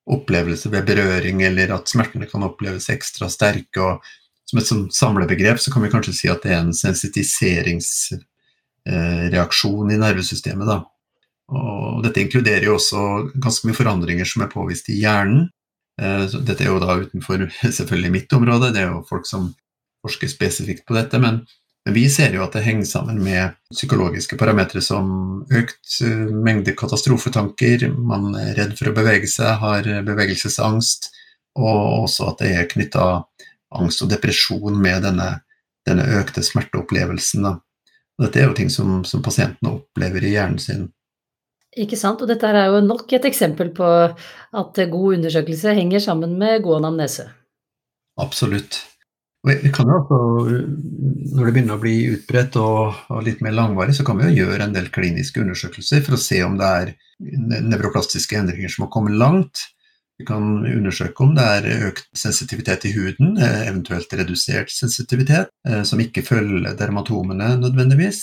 opplevelse 0.04 0.70
ved 0.70 0.86
berøring, 0.86 1.40
eller 1.42 1.72
at 1.74 1.90
smertene 1.90 2.28
kan 2.30 2.44
oppleves 2.46 2.90
ekstra 2.92 3.30
sterke. 3.32 3.80
og 3.80 4.04
Som 4.46 4.60
et 4.60 4.94
samlebegrep 4.94 5.58
så 5.58 5.72
kan 5.72 5.82
vi 5.82 5.90
kanskje 5.90 6.14
si 6.14 6.30
at 6.30 6.44
det 6.44 6.52
er 6.52 6.62
en 6.62 6.76
sensitiserings 6.76 8.12
Eh, 8.88 9.26
i 9.26 9.98
nervesystemet. 9.98 10.68
Da. 10.68 10.82
Og 11.48 12.02
dette 12.04 12.20
inkluderer 12.20 12.66
jo 12.68 12.76
også 12.76 13.30
ganske 13.40 13.68
mye 13.68 13.76
forandringer 13.76 14.28
som 14.28 14.44
er 14.44 14.52
påvist 14.52 14.90
i 14.92 14.98
hjernen. 15.00 15.48
Eh, 16.00 16.26
dette 16.44 16.64
er 16.64 16.72
jo 16.72 16.80
da 16.82 16.98
utenfor 17.00 17.46
selvfølgelig 17.78 18.12
mitt 18.12 18.32
område, 18.32 18.72
det 18.74 18.82
er 18.82 18.92
jo 18.92 19.04
folk 19.08 19.28
som 19.28 19.52
forsker 20.04 20.28
spesifikt 20.28 20.84
på 20.86 20.96
dette. 20.98 21.20
Men 21.20 21.44
vi 21.92 22.06
ser 22.08 22.32
jo 22.32 22.40
at 22.44 22.54
det 22.56 22.62
henger 22.64 22.86
sammen 22.88 23.18
med 23.20 23.58
psykologiske 23.74 24.38
parametere 24.40 24.80
som 24.84 25.44
økt 25.52 25.98
eh, 26.04 26.30
mengde 26.32 26.72
katastrofetanker, 26.78 27.90
man 27.92 28.32
er 28.40 28.54
redd 28.56 28.72
for 28.78 28.88
å 28.88 28.96
bevege 28.96 29.28
seg, 29.28 29.58
har 29.60 29.90
bevegelsesangst, 30.06 31.10
og 31.60 32.06
også 32.06 32.30
at 32.32 32.40
det 32.40 32.54
er 32.56 32.70
knytta 32.70 33.08
angst 33.74 34.02
og 34.04 34.10
depresjon 34.12 34.80
med 34.80 35.04
denne, 35.04 35.28
denne 35.86 36.06
økte 36.20 36.44
smerteopplevelsen. 36.46 37.44
Da. 37.46 37.54
Dette 38.24 38.40
er 38.40 38.48
jo 38.48 38.56
ting 38.56 38.70
som, 38.72 39.02
som 39.04 39.22
pasientene 39.24 39.76
opplever 39.76 40.24
i 40.24 40.34
hjernen 40.36 40.62
sin. 40.62 40.88
Ikke 41.74 41.98
sant. 41.98 42.22
Og 42.22 42.30
dette 42.30 42.48
er 42.48 42.70
jo 42.70 42.82
nok 42.86 43.12
et 43.16 43.26
eksempel 43.26 43.72
på 43.74 43.86
at 44.06 44.82
god 44.90 45.18
undersøkelse 45.18 45.74
henger 45.74 46.02
sammen 46.02 46.36
med 46.38 46.62
god 46.64 46.82
anamnese. 46.82 47.26
Absolutt. 48.22 48.78
Vi 49.44 49.70
kan 49.76 49.90
jo 49.90 49.98
også, 50.00 50.18
Når 51.36 51.44
det 51.44 51.52
begynner 51.52 51.76
å 51.76 51.82
bli 51.82 51.94
utbredt 52.14 52.56
og, 52.56 52.96
og, 53.12 53.20
litt 53.26 53.42
mer 53.44 53.52
langvarig, 53.52 53.92
så 53.96 54.06
kan 54.06 54.16
vi 54.16 54.30
jo 54.30 54.44
gjøre 54.44 54.64
en 54.64 54.76
del 54.76 54.88
kliniske 54.94 55.42
undersøkelser 55.42 56.00
for 56.06 56.16
å 56.16 56.20
se 56.20 56.40
om 56.46 56.56
det 56.60 56.70
er 56.80 56.92
nevroplastiske 57.68 58.38
endringer 58.38 58.72
som 58.72 58.86
har 58.86 58.92
kommet 58.94 59.18
langt. 59.20 59.66
Vi 60.18 60.24
kan 60.24 60.62
undersøke 60.66 61.24
om 61.24 61.34
det 61.34 61.44
er 61.58 61.88
økt 61.88 62.06
sensitivitet 62.16 62.86
i 62.86 62.94
huden, 62.94 63.36
eh, 63.36 63.66
eventuelt 63.68 64.12
redusert 64.14 64.70
sensitivitet, 64.70 65.50
eh, 65.66 65.82
som 65.82 66.00
ikke 66.00 66.22
følger 66.22 66.76
dermatomene 66.78 67.56
nødvendigvis. 67.58 68.22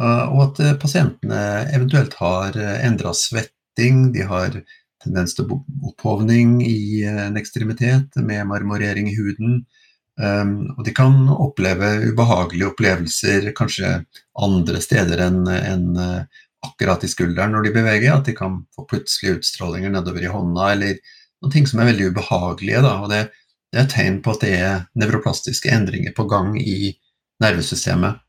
Eh, 0.00 0.24
og 0.32 0.58
at 0.58 0.80
pasientene 0.80 1.68
eventuelt 1.74 2.14
har 2.14 2.56
endra 2.56 3.12
svetting, 3.12 4.12
de 4.14 4.24
har 4.24 4.62
tendens 5.04 5.34
til 5.34 5.52
opphovning 5.84 6.62
i 6.64 7.04
en 7.04 7.36
ekstremitet 7.36 8.16
med 8.16 8.46
marmorering 8.46 9.12
i 9.12 9.14
huden. 9.18 9.66
Og 10.18 10.80
de 10.82 10.92
kan 10.96 11.14
oppleve 11.30 12.10
ubehagelige 12.10 12.72
opplevelser 12.72 13.52
kanskje 13.54 13.92
andre 14.42 14.80
steder 14.82 15.22
enn 15.22 15.86
akkurat 16.66 17.04
i 17.06 17.10
skulderen 17.10 17.54
når 17.54 17.68
de 17.68 17.74
beveger. 17.76 18.16
At 18.16 18.26
de 18.26 18.34
kan 18.34 18.60
få 18.74 18.86
plutselige 18.90 19.38
utstrålinger 19.38 19.94
nedover 19.94 20.26
i 20.26 20.32
hånda, 20.32 20.72
eller 20.74 20.98
noen 21.38 21.54
ting 21.54 21.68
som 21.70 21.82
er 21.82 21.92
veldig 21.92 22.10
ubehagelige. 22.10 22.82
Da, 22.82 22.96
og 23.04 23.12
det, 23.12 23.28
det 23.70 23.84
er 23.84 23.92
tegn 23.94 24.18
på 24.24 24.34
at 24.34 24.42
det 24.42 24.54
er 24.58 24.88
nevroplastiske 24.98 25.70
endringer 25.70 26.16
på 26.16 26.26
gang 26.30 26.56
i 26.58 26.96
nervesystemet. 27.44 28.24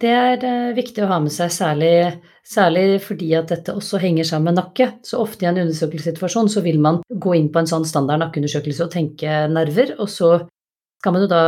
Det 0.00 0.10
er 0.16 0.72
viktig 0.72 1.02
å 1.04 1.10
ha 1.10 1.18
med 1.20 1.32
seg, 1.34 1.50
særlig, 1.52 1.94
særlig, 2.46 3.02
fordi 3.04 3.34
at 3.36 3.50
dette 3.52 3.74
også 3.76 3.98
henger 4.00 4.24
sammen 4.24 4.48
med 4.48 4.62
nakke. 4.62 4.86
Så 5.04 5.20
ofte 5.20 5.44
i 5.44 5.50
en 5.50 5.60
undersøkelsessituasjon 5.60 6.48
så 6.48 6.62
vil 6.64 6.80
man 6.80 7.02
gå 7.06 7.34
inn 7.36 7.50
på 7.52 7.60
en 7.60 7.68
sånn 7.68 7.84
standard 7.84 8.22
nakkeundersøkelse 8.22 8.86
og 8.86 8.94
tenke 8.94 9.42
nerver, 9.52 9.92
og 10.00 10.08
så 10.08 10.30
kan 11.02 11.16
man 11.16 11.24
jo 11.24 11.30
da 11.30 11.42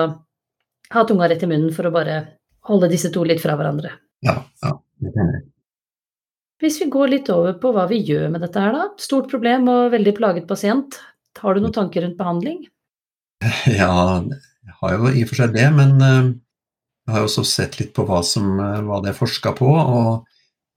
ha 0.93 1.05
tunga 1.09 1.29
rett 1.31 1.43
i 1.43 1.49
munnen 1.49 1.73
for 1.75 1.89
å 1.89 1.95
bare 1.95 2.19
holde 2.69 2.91
disse 2.93 3.11
to 3.13 3.25
litt 3.27 3.43
fra 3.43 3.57
hverandre. 3.59 3.95
Ja, 4.25 4.43
ja, 4.63 4.77
det 5.03 5.15
kan 5.17 5.33
jeg. 5.35 5.49
Hvis 6.63 6.79
vi 6.79 6.87
går 6.95 7.11
litt 7.11 7.31
over 7.35 7.57
på 7.59 7.73
hva 7.75 7.89
vi 7.91 7.99
gjør 8.07 8.29
med 8.31 8.45
dette 8.45 8.61
her, 8.63 8.75
da. 8.77 8.85
Stort 9.03 9.27
problem 9.33 9.67
og 9.73 9.91
veldig 9.97 10.13
plaget 10.15 10.47
pasient. 10.47 11.01
Har 11.43 11.57
du 11.57 11.65
noen 11.65 11.75
tanker 11.75 12.07
rundt 12.07 12.21
behandling? 12.21 12.63
Ja, 13.67 14.23
jeg 14.23 14.77
har 14.79 14.93
jo 14.95 15.11
i 15.11 15.25
og 15.25 15.33
for 15.33 15.41
seg 15.41 15.57
det, 15.57 15.65
men 15.75 15.97
uh, 15.99 16.31
jeg 17.03 17.15
har 17.15 17.25
jo 17.25 17.31
også 17.31 17.43
sett 17.49 17.81
litt 17.81 17.91
på 17.97 18.05
hva, 18.07 18.21
som, 18.23 18.53
uh, 18.61 18.79
hva 18.87 19.01
det 19.03 19.11
er 19.11 19.19
forska 19.19 19.57
på. 19.59 19.67
Og 19.67 20.23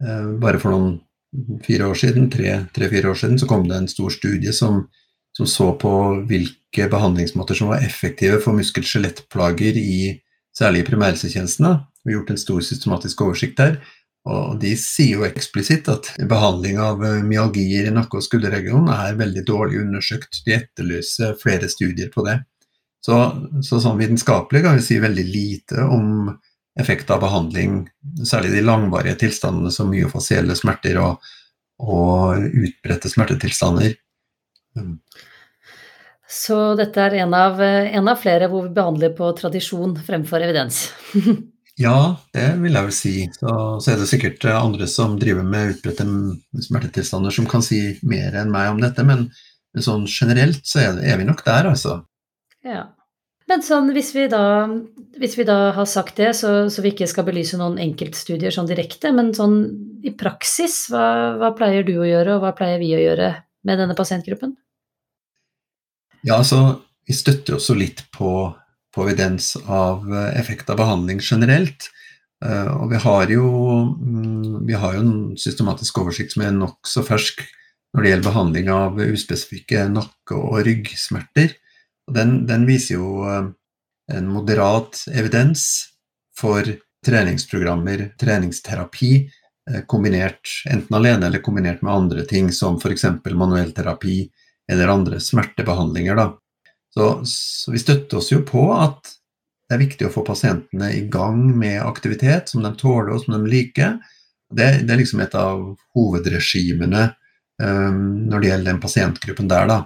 uh, 0.01 0.31
bare 0.41 0.61
for 0.61 0.73
noen 0.73 1.59
fire 1.61 1.91
år 1.91 1.99
siden, 2.01 2.31
tre-fire 2.33 3.11
år 3.11 3.19
siden, 3.21 3.37
så 3.37 3.49
kom 3.49 3.67
det 3.69 3.77
en 3.77 3.91
stor 3.91 4.09
studie 4.15 4.53
som, 4.57 4.87
som, 5.37 5.47
så 5.47 5.71
på 5.79 5.91
hvilke 6.29 6.87
behandlingsmåter 6.91 7.57
som 7.57 7.71
var 7.73 7.83
effektive 7.83 8.39
for 8.43 8.55
muskel-skjelettplager 8.57 9.77
i 9.79 9.99
særlig 10.55 10.83
i 10.83 10.87
primærhelsetjenestene. 10.89 11.75
Vi 12.05 12.13
har 12.13 12.19
gjort 12.19 12.33
en 12.33 12.41
stor 12.41 12.63
systematisk 12.63 13.21
oversikt 13.25 13.59
der. 13.59 13.79
Og 14.25 14.57
de 14.57 14.71
sier 14.79 15.19
jo 15.19 15.27
eksplisitt 15.27 15.89
at 15.91 16.09
behandling 16.29 16.79
av 16.81 17.03
myalgier 17.27 17.89
i 17.89 17.93
nakke- 17.93 18.17
og 18.17 18.25
skulderregionen 18.25 18.89
er 18.89 19.19
veldig 19.19 19.43
dårlig 19.45 19.83
undersøkt. 19.83 20.41
De 20.47 20.55
etterlyser 20.55 21.35
flere 21.41 21.69
studier 21.69 22.09
på 22.13 22.25
det. 22.25 22.39
Så, 23.05 23.19
så 23.61 23.77
sånn 23.83 23.99
vitenskapelig 23.99 24.63
kan 24.65 24.79
vi 24.79 24.85
si 24.85 24.97
veldig 25.01 25.25
lite 25.29 25.83
om 25.85 26.31
effekt 26.79 27.11
av 27.13 27.21
behandling, 27.21 27.83
særlig 28.25 28.55
de 28.55 28.63
langvarige 28.65 29.19
tilstandene 29.21 29.69
som 29.71 29.91
myofasielle 29.93 30.57
smerter 30.57 30.97
og, 30.99 31.21
og 31.85 32.41
utbredte 32.49 33.11
smertetilstander. 33.11 33.93
Mm. 34.75 34.99
Så 36.35 36.57
dette 36.75 37.01
er 37.01 37.19
en 37.21 37.33
av, 37.37 37.61
en 37.61 38.07
av, 38.09 38.17
flere 38.19 38.49
hvor 38.51 38.65
vi 38.65 38.73
behandler 38.75 39.13
på 39.15 39.29
tradisjon 39.37 39.93
fremfor 40.03 40.43
evidens? 40.43 40.87
ja, 41.85 42.17
det 42.35 42.47
vil 42.63 42.73
jeg 42.75 42.87
vel 42.89 42.95
si. 42.97 43.13
Så, 43.37 43.53
så, 43.79 43.93
er 43.93 44.01
det 44.01 44.09
sikkert 44.09 44.47
andre 44.51 44.89
som 44.91 45.19
driver 45.21 45.45
med 45.45 45.75
utbredte 45.75 46.07
smertetilstander 46.67 47.35
som 47.35 47.47
kan 47.49 47.63
si 47.65 47.81
mer 48.03 48.35
enn 48.41 48.51
meg 48.53 48.73
om 48.73 48.83
dette, 48.83 49.05
men, 49.07 49.29
men 49.75 49.85
sånn 49.85 50.09
generelt 50.09 50.65
så 50.67 50.81
er, 50.83 50.99
er 51.13 51.21
vi 51.21 51.29
nok 51.29 51.45
der, 51.45 51.71
altså. 51.71 52.01
Ja. 52.65 52.89
Men 53.45 53.61
sånn, 53.61 53.91
hvis 53.93 54.09
vi 54.15 54.25
da, 54.29 54.65
hvis 55.21 55.35
vi 55.37 55.45
da 55.45 55.69
har 55.75 55.85
sagt 55.89 56.17
det, 56.17 56.31
så, 56.37 56.65
så, 56.73 56.81
vi 56.81 56.95
ikke 56.95 57.07
skal 57.09 57.27
belyse 57.27 57.59
noen 57.61 57.77
enkeltstudier 57.83 58.53
sånn 58.53 58.69
direkte, 58.69 59.11
men 59.13 59.35
sånn 59.37 59.59
i 60.05 60.13
praksis, 60.17 60.87
hva, 60.89 61.37
hva, 61.37 61.51
pleier 61.57 61.85
du 61.85 61.99
å 61.99 62.07
gjøre, 62.09 62.35
og 62.35 62.45
hva 62.45 62.55
pleier 62.57 62.81
vi 62.81 62.95
å 62.97 63.03
gjøre 63.03 63.29
med 63.69 63.81
denne 63.81 63.97
pasientgruppen? 63.97 64.55
Ja, 66.25 66.39
altså, 66.39 66.81
vi 67.05 67.13
støtter 67.13 67.59
også 67.59 67.75
litt 67.77 68.01
på, 68.15 68.29
på 68.95 69.05
evidens 69.05 69.53
av 69.65 70.07
effekt 70.33 70.71
av 70.73 70.79
behandling 70.81 71.21
generelt. 71.21 71.91
Uh, 72.43 72.81
og 72.81 72.89
vi 72.91 72.99
har, 72.99 73.29
jo, 73.31 73.45
um, 73.95 74.65
vi 74.67 74.75
har 74.75 74.97
jo 74.97 75.03
en 75.05 75.13
systematisk 75.39 76.01
oversikt 76.01 76.33
som 76.33 76.43
er 76.43 76.57
nokså 76.57 77.05
fersk 77.07 77.45
når 77.95 78.03
det 78.03 78.09
gjelder 78.09 78.27
behandling 78.27 78.71
av 78.75 78.97
uspesifikke 78.99 79.85
nakke- 79.87 80.35
og 80.35 80.65
ryggsmerter. 80.67 81.53
Den, 82.11 82.41
den, 82.49 82.65
viser 82.67 82.99
jo 82.99 83.23
eh, 83.23 83.45
en 84.13 84.27
moderat 84.29 85.05
evidens 85.15 85.63
for 86.35 86.67
treningsprogrammer, 87.07 88.09
treningsterapi, 88.19 89.13
eh, 89.71 89.85
kombinert 89.87 90.51
enten 90.69 90.99
alene 90.99 91.29
eller 91.29 91.43
kombinert 91.45 91.85
med 91.85 91.93
andre 91.93 92.25
ting, 92.27 92.51
som 92.51 92.75
f.eks. 92.81 93.07
manuell 93.31 93.71
terapi 93.73 94.25
eller 94.71 94.91
andre 94.91 95.19
smertebehandlinger. 95.21 96.15
Da. 96.15 96.27
Så, 96.93 97.21
så 97.25 97.73
vi 97.73 97.81
støtter 97.81 98.17
oss 98.17 98.31
jo 98.31 98.41
på 98.47 98.69
at 98.73 99.15
det 99.65 99.75
er 99.75 99.81
viktig 99.81 100.07
å 100.07 100.13
få 100.13 100.21
pasientene 100.25 100.91
i 100.93 101.01
gang 101.11 101.41
med 101.57 101.81
aktivitet 101.81 102.51
som 102.51 102.61
de 102.65 102.71
tåler 102.77 103.15
og 103.15 103.23
som 103.23 103.33
de 103.35 103.49
liker. 103.49 103.97
Det, 104.53 104.67
det 104.85 104.93
er 104.93 105.01
liksom 105.01 105.23
et 105.25 105.33
av 105.37 105.63
hovedregimene 105.97 107.07
um, 107.61 108.29
når 108.29 108.43
det 108.43 108.51
gjelder 108.51 108.71
den 108.71 108.81
pasientgruppen 108.83 109.49
der. 109.49 109.71
da. 109.71 109.79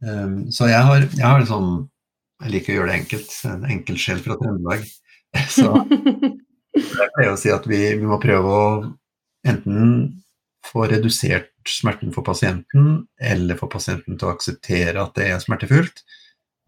Um, 0.00 0.48
så 0.52 0.70
jeg 0.70 0.80
har, 0.88 1.04
jeg 1.04 1.26
har 1.26 1.42
en 1.42 1.50
sånn 1.50 1.72
Jeg 2.40 2.54
liker 2.54 2.72
å 2.72 2.76
gjøre 2.78 2.88
det 2.88 2.98
enkelt. 3.02 3.32
En 3.50 3.64
enkel 3.68 3.98
sjel 4.00 4.20
fra 4.24 4.38
Trøndelag. 4.40 4.86
Så 5.52 5.66
jeg 6.96 7.10
pleier 7.12 7.34
å 7.34 7.36
si 7.36 7.50
at 7.52 7.66
vi, 7.68 7.82
vi, 8.00 8.06
må 8.08 8.16
prøve 8.22 8.54
å 8.56 8.62
enten 9.44 9.90
få 10.66 10.86
redusert 10.90 11.52
smerten 11.68 12.12
for 12.14 12.26
pasienten, 12.26 13.04
eller 13.20 13.58
få 13.58 13.68
pasienten 13.72 14.18
til 14.18 14.28
å 14.28 14.34
akseptere 14.34 15.02
at 15.02 15.14
det 15.16 15.30
er 15.30 15.42
smertefullt. 15.42 16.04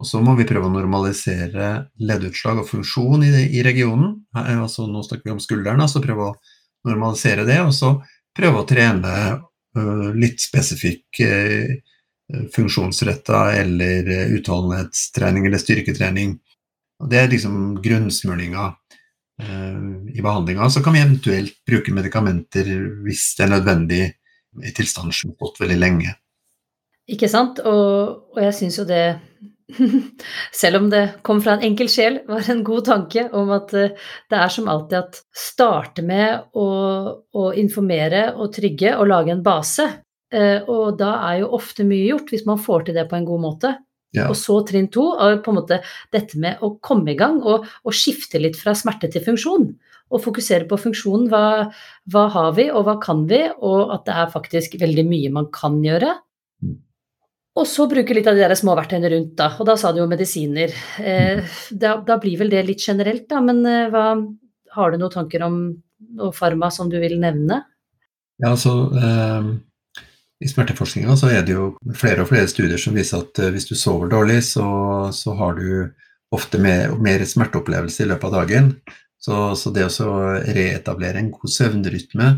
Og 0.01 0.09
så 0.09 0.19
må 0.23 0.33
vi 0.35 0.47
prøve 0.49 0.67
å 0.67 0.73
normalisere 0.73 1.69
leddutslag 2.01 2.59
og 2.59 2.67
funksjon 2.67 3.23
i, 3.23 3.31
i 3.55 3.63
regionen. 3.63 4.17
Altså, 4.35 4.87
nå 4.89 5.03
snakker 5.05 5.29
vi 5.29 5.35
om 5.35 5.41
skulderen, 5.43 5.83
altså 5.83 6.01
prøve 6.03 6.31
å 6.31 6.35
normalisere 6.89 7.45
det. 7.47 7.61
Og 7.63 7.71
så 7.77 7.93
prøve 8.35 8.63
å 8.63 8.67
trene 8.67 9.13
uh, 9.37 10.09
litt 10.17 10.41
spesifikk 10.43 11.21
uh, 11.23 11.69
funksjonsretta 12.53 13.45
eller 13.61 14.09
utholdenhetstrening 14.35 15.47
eller 15.47 15.61
styrketrening. 15.61 16.35
Og 17.03 17.09
det 17.11 17.19
er 17.19 17.31
liksom 17.31 17.77
grunnsmøringa 17.83 18.65
eh, 18.67 18.75
i 19.41 20.21
behandlinga. 20.21 20.67
Så 20.69 20.83
kan 20.85 20.93
vi 20.93 21.01
eventuelt 21.01 21.55
bruke 21.65 21.93
medikamenter 21.95 22.67
hvis 23.03 23.23
det 23.37 23.47
er 23.47 23.53
nødvendig 23.55 24.01
i 24.61 24.73
tilstander 24.77 25.15
som 25.17 25.31
har 25.31 25.39
gått 25.41 25.61
veldig 25.63 25.77
lenge. 25.81 26.13
Ikke 27.09 27.29
sant. 27.31 27.59
Og, 27.65 28.29
og 28.35 28.41
jeg 28.45 28.55
syns 28.59 28.77
jo 28.79 28.85
det 28.87 29.03
selv 30.61 30.81
om 30.81 30.89
det 30.91 31.03
kom 31.25 31.41
fra 31.43 31.57
en 31.57 31.65
enkel 31.65 31.89
sjel, 31.91 32.19
var 32.27 32.47
en 32.51 32.63
god 32.65 32.85
tanke 32.87 33.25
om 33.35 33.51
at 33.55 33.73
eh, 33.77 33.95
det 34.31 34.39
er 34.39 34.53
som 34.53 34.69
alltid 34.71 34.97
at 34.99 35.21
starte 35.35 36.05
med 36.05 36.53
å, 36.59 36.67
å 37.33 37.45
informere 37.59 38.27
og 38.37 38.53
trygge 38.55 38.95
og 38.97 39.09
lage 39.09 39.33
en 39.33 39.43
base. 39.45 39.87
Eh, 40.33 40.59
og 40.69 40.99
da 40.99 41.15
er 41.29 41.41
jo 41.43 41.53
ofte 41.57 41.87
mye 41.87 42.11
gjort, 42.11 42.31
hvis 42.33 42.45
man 42.49 42.61
får 42.61 42.87
til 42.87 42.99
det 42.99 43.07
på 43.09 43.19
en 43.19 43.27
god 43.27 43.43
måte. 43.47 43.73
Ja. 44.13 44.27
Og 44.29 44.37
så 44.37 44.59
trinn 44.67 44.91
to 44.93 45.07
på 45.17 45.51
en 45.51 45.57
måte 45.57 45.79
dette 46.13 46.37
med 46.39 46.61
å 46.61 46.75
komme 46.83 47.13
i 47.13 47.17
gang 47.19 47.39
og, 47.41 47.65
og 47.83 47.97
skifte 47.97 48.41
litt 48.41 48.59
fra 48.59 48.75
smerte 48.77 49.09
til 49.13 49.25
funksjon. 49.25 49.71
Og 50.13 50.21
fokusere 50.21 50.67
på 50.69 50.77
funksjonen. 50.77 51.29
Hva, 51.31 51.71
hva, 52.13 52.27
har 52.35 52.51
vi, 52.57 52.67
og 52.69 52.85
hva 52.85 52.99
kan 53.01 53.25
vi? 53.29 53.41
Og 53.65 53.93
at 53.95 54.05
det 54.05 54.17
er 54.21 54.33
faktisk 54.33 54.77
veldig 54.81 55.07
mye 55.09 55.33
man 55.33 55.49
kan 55.55 55.79
gjøre. 55.81 56.11
Mm. 56.61 56.77
Og 57.57 57.67
så 57.69 57.87
bruke 57.89 58.13
litt 58.13 58.29
av 58.29 58.37
de 58.37 58.45
der 58.45 58.53
små 58.57 58.77
verktøyene 58.77 59.09
rundt, 59.15 59.33
da. 59.41 59.49
Og 59.57 59.69
da 59.69 59.77
sa 59.79 59.93
du 59.93 60.03
jo 60.03 60.07
medisiner. 60.11 60.73
Eh, 61.01 61.57
da, 61.71 61.97
da, 62.05 62.19
blir 62.21 62.37
vel 62.41 62.53
det 62.53 62.63
litt 62.69 62.85
generelt, 62.85 63.25
da. 63.33 63.41
Men 63.45 63.65
eh, 63.65 63.89
hva, 63.93 64.07
har 64.77 64.93
du 64.93 65.01
noen 65.01 65.17
tanker 65.17 65.45
om 65.49 65.59
noe 66.13 66.33
farma 66.37 66.69
som 66.73 66.93
du 66.93 66.99
vil 67.01 67.17
nevne? 67.21 67.63
Ja, 68.41 68.53
altså 68.53 68.77
eh 68.93 69.53
i 70.41 70.49
smerteforskninga 70.49 71.15
så 71.17 71.29
er 71.31 71.45
det 71.45 71.55
jo 71.55 71.73
flere 71.97 72.23
og 72.23 72.31
flere 72.31 72.49
studier 72.51 72.81
som 72.81 72.95
viser 72.97 73.23
at 73.23 73.39
eh, 73.39 73.51
hvis 73.53 73.69
du 73.69 73.75
sover 73.79 74.09
dårlig, 74.11 74.41
så, 74.47 74.65
så 75.15 75.35
har 75.39 75.55
du 75.59 75.93
ofte 76.33 76.59
mer, 76.61 76.95
mer, 77.03 77.23
smerteopplevelse 77.27 78.03
i 78.03 78.09
løpet 78.09 78.29
av 78.29 78.35
dagen. 78.41 78.73
Så, 79.23 79.53
så 79.55 79.71
det 79.71 79.85
å 80.03 80.17
reetablere 80.43 81.21
en 81.21 81.31
god 81.31 81.51
søvnrytme, 81.53 82.33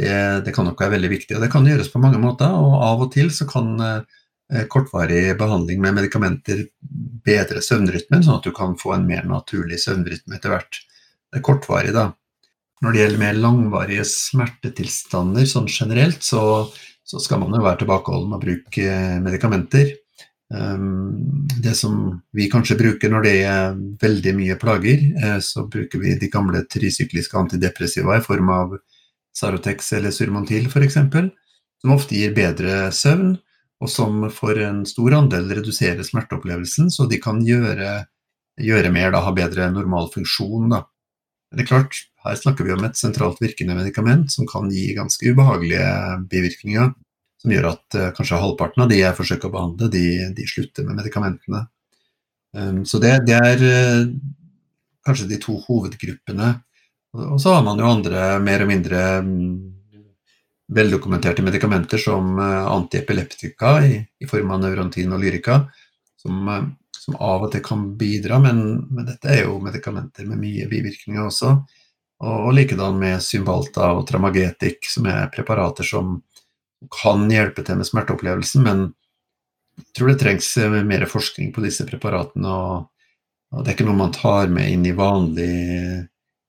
det, 0.00 0.12
det, 0.46 0.52
kan 0.54 0.68
nok 0.68 0.80
være 0.80 0.94
veldig 0.94 1.10
viktig. 1.10 1.36
Og 1.36 1.42
det 1.44 1.50
kan 1.52 1.66
gjøres 1.66 1.90
på 1.92 2.02
mange 2.02 2.20
måter, 2.22 2.52
og 2.52 2.76
av 2.86 3.02
og 3.06 3.10
til 3.16 3.32
så 3.34 3.48
kan 3.50 3.72
eh, 3.82 4.66
kortvarig 4.70 5.34
behandling 5.40 5.82
med 5.82 5.96
medikamenter 5.98 6.62
bedre 7.26 7.64
søvnrytmen, 7.64 8.22
sånn 8.24 8.38
at 8.38 8.46
du 8.46 8.54
kan 8.56 8.78
få 8.78 8.94
en 8.96 9.08
mer 9.08 9.26
naturlig 9.28 9.80
søvnrytme 9.82 10.38
etter 10.38 10.54
hvert. 10.54 10.82
Det 11.30 11.40
er 11.40 11.46
kortvarig, 11.46 11.96
da. 11.96 12.10
Når 12.80 12.94
det 12.94 13.02
gjelder 13.02 13.20
mer 13.20 13.42
langvarige 13.42 14.06
smertetilstander 14.08 15.44
sånn 15.48 15.68
generelt, 15.68 16.22
så 16.24 16.70
så 17.06 17.20
skal 17.22 17.40
man 17.42 17.54
jo 17.56 17.64
være 17.64 17.82
tilbakeholden 17.82 18.30
med 18.30 18.38
å 18.38 18.44
bruke 18.44 18.86
eh, 18.86 19.18
medikamenter. 19.22 19.92
Ehm, 20.54 21.46
det 21.62 21.74
som 21.78 22.20
vi 22.34 22.48
kanskje 22.50 22.78
bruker 22.78 23.12
når 23.12 23.26
det 23.26 23.34
er 23.46 23.76
veldig 24.02 24.34
mye 24.38 24.56
plager, 24.60 25.04
eh, 25.22 25.38
så 25.44 25.66
bruker 25.70 26.02
vi 26.02 26.16
de 26.18 26.30
gamle 26.30 26.64
trisykliske 26.70 27.38
antidepressiva 27.38 28.18
i 28.18 28.24
form 28.24 28.50
av 28.54 28.74
Sarotex 29.36 29.92
eller 29.98 30.14
Surmontil 30.14 30.66
f.eks., 30.66 30.98
som 31.80 31.94
ofte 31.94 32.18
gir 32.18 32.34
bedre 32.36 32.90
søvn, 32.92 33.38
og 33.80 33.88
som 33.88 34.26
for 34.34 34.58
en 34.60 34.82
stor 34.84 35.14
andel 35.16 35.48
reduserer 35.56 36.04
smerteopplevelsen, 36.04 36.90
så 36.92 37.06
de 37.08 37.16
kan 37.22 37.40
gjøre, 37.46 38.02
gjøre 38.60 38.90
mer, 38.92 39.14
da, 39.14 39.22
ha 39.24 39.32
bedre 39.32 39.70
normal 39.72 40.10
funksjon. 40.12 40.68
Da. 40.74 40.82
Det 41.54 41.64
er 41.64 41.70
klart, 41.70 42.02
her 42.24 42.36
snakker 42.36 42.66
vi 42.66 42.74
om 42.74 42.84
et 42.84 42.98
sentralt 43.00 43.40
virkende 43.40 43.76
medikament 43.78 44.32
som 44.32 44.48
kan 44.48 44.68
gi 44.72 44.90
ganske 44.96 45.32
ubehagelige 45.32 45.86
bivirkninger, 46.30 46.92
som 47.40 47.54
gjør 47.54 47.70
at 47.72 47.96
uh, 47.96 48.08
kanskje 48.16 48.40
halvparten 48.42 48.84
av 48.84 48.90
de 48.90 49.00
jeg 49.00 49.16
forsøker 49.16 49.48
å 49.48 49.54
behandle, 49.54 49.88
de, 49.92 50.04
de 50.36 50.48
slutter 50.48 50.84
med 50.84 51.00
medikamentene. 51.00 51.64
Um, 52.56 52.82
så 52.84 53.00
det, 53.00 53.14
det 53.28 53.38
er 53.38 53.64
uh, 53.64 54.10
kanskje 55.06 55.30
de 55.30 55.40
to 55.40 55.56
hovedgruppene. 55.64 56.52
Og 57.16 57.40
så 57.42 57.56
har 57.56 57.64
man 57.66 57.80
jo 57.80 57.88
andre 57.88 58.34
mer 58.44 58.66
og 58.66 58.70
mindre 58.70 59.00
um, 59.24 59.32
veldokumenterte 60.70 61.42
medikamenter 61.46 61.98
som 61.98 62.36
uh, 62.36 62.68
antiepileptika 62.76 63.78
i, 63.88 63.96
i, 64.20 64.28
form 64.28 64.52
av 64.54 64.60
neurontin 64.66 65.16
og 65.16 65.24
lyrika, 65.24 65.62
som, 66.20 66.52
som, 66.92 67.16
av 67.16 67.48
og 67.48 67.54
til 67.54 67.64
kan 67.64 67.88
bidra, 67.98 68.38
men, 68.44 68.64
men 68.92 69.08
dette 69.08 69.32
er 69.32 69.46
jo 69.46 69.56
medikamenter 69.64 70.28
med 70.28 70.44
mye 70.44 70.68
bivirkninger 70.68 71.24
også. 71.24 71.56
Og, 72.20 72.50
likedan 72.52 72.98
med 73.00 73.22
Symbalta 73.24 73.94
og 73.96 74.04
Tramagetic, 74.08 74.90
som 74.92 75.06
er 75.08 75.30
preparater 75.32 75.86
som 75.86 76.18
kan 76.92 77.24
hjelpe 77.32 77.64
til 77.64 77.80
med 77.80 77.88
smerteopplevelsen, 77.88 78.64
men 78.64 78.82
jeg 79.80 79.94
tror 79.96 80.10
det 80.10 80.20
trengs 80.20 80.48
eh, 80.60 80.80
mer 80.84 81.06
forskning 81.08 81.54
på 81.56 81.64
disse 81.64 81.86
preparatene. 81.88 82.50
Og, 82.50 83.14
og 83.54 83.64
det 83.64 83.72
er 83.72 83.78
ikke 83.78 83.88
noe 83.88 84.02
man 84.02 84.12
tar 84.12 84.52
med 84.52 84.68
inn 84.68 84.84
i 84.88 84.96
vanlig, 84.96 85.54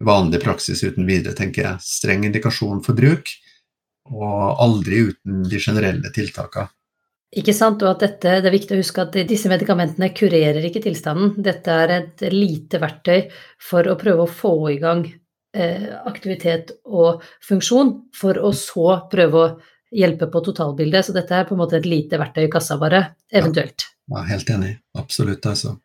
vanlig 0.04 0.42
praksis 0.44 0.84
uten 0.84 1.08
videre, 1.08 1.36
tenker 1.38 1.64
jeg. 1.64 1.86
Streng 1.88 2.28
indikasjon 2.28 2.84
for 2.84 2.98
bruk. 2.98 3.32
og 4.12 4.58
aldri 4.60 4.98
uten 5.08 5.44
de 5.48 5.60
generelle 5.62 6.10
tiltakene. 6.12 6.68
Ikke 7.32 7.54
sant, 7.56 7.80
og 7.86 7.94
at 7.94 8.02
dette, 8.04 8.42
Det 8.42 8.50
er 8.50 8.52
viktig 8.58 8.76
å 8.76 8.80
huske 8.82 9.04
at 9.06 9.14
disse 9.30 9.48
medikamentene 9.48 10.10
kurerer 10.12 10.66
ikke 10.68 10.82
tilstanden. 10.84 11.38
Dette 11.40 11.72
er 11.72 11.94
et 11.96 12.24
lite 12.34 12.82
verktøy 12.82 13.30
for 13.62 13.88
å 13.88 13.96
prøve 13.96 14.26
å 14.26 14.34
få 14.42 14.56
i 14.74 14.80
gang 14.82 15.06
aktivitet 15.52 16.72
og 16.88 17.24
funksjon, 17.44 17.94
for 18.16 18.40
å 18.40 18.54
så 18.56 19.02
prøve 19.12 19.40
å 19.42 19.48
hjelpe 19.92 20.30
på 20.32 20.42
totalbildet. 20.46 21.08
Så 21.08 21.16
dette 21.16 21.36
er 21.36 21.48
på 21.48 21.56
en 21.56 21.62
måte 21.64 21.80
et 21.80 21.88
lite 21.90 22.20
verktøy 22.22 22.46
i 22.46 22.52
kassa, 22.52 22.80
bare. 22.82 23.04
Eventuelt. 23.32 23.88
Ja, 24.08 24.22
ja 24.22 24.28
helt 24.32 24.52
enig. 24.54 24.76
Absolutt, 25.00 25.46
altså. 25.50 25.76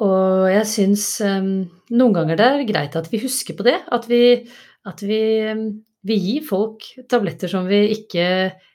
Og 0.00 0.46
jeg 0.50 0.66
syns 0.70 1.04
um, 1.26 1.52
noen 1.90 2.14
ganger 2.14 2.38
det 2.38 2.48
er 2.48 2.66
greit 2.68 2.98
at 2.98 3.10
vi 3.12 3.22
husker 3.24 3.58
på 3.58 3.66
det. 3.66 3.78
At 3.94 4.06
vi, 4.10 4.22
at 4.86 5.02
vi, 5.06 5.20
um, 5.50 5.66
vi 6.06 6.18
gir 6.18 6.46
folk 6.46 6.86
tabletter 7.10 7.50
som 7.50 7.68
vi 7.70 7.84
ikke 7.96 8.24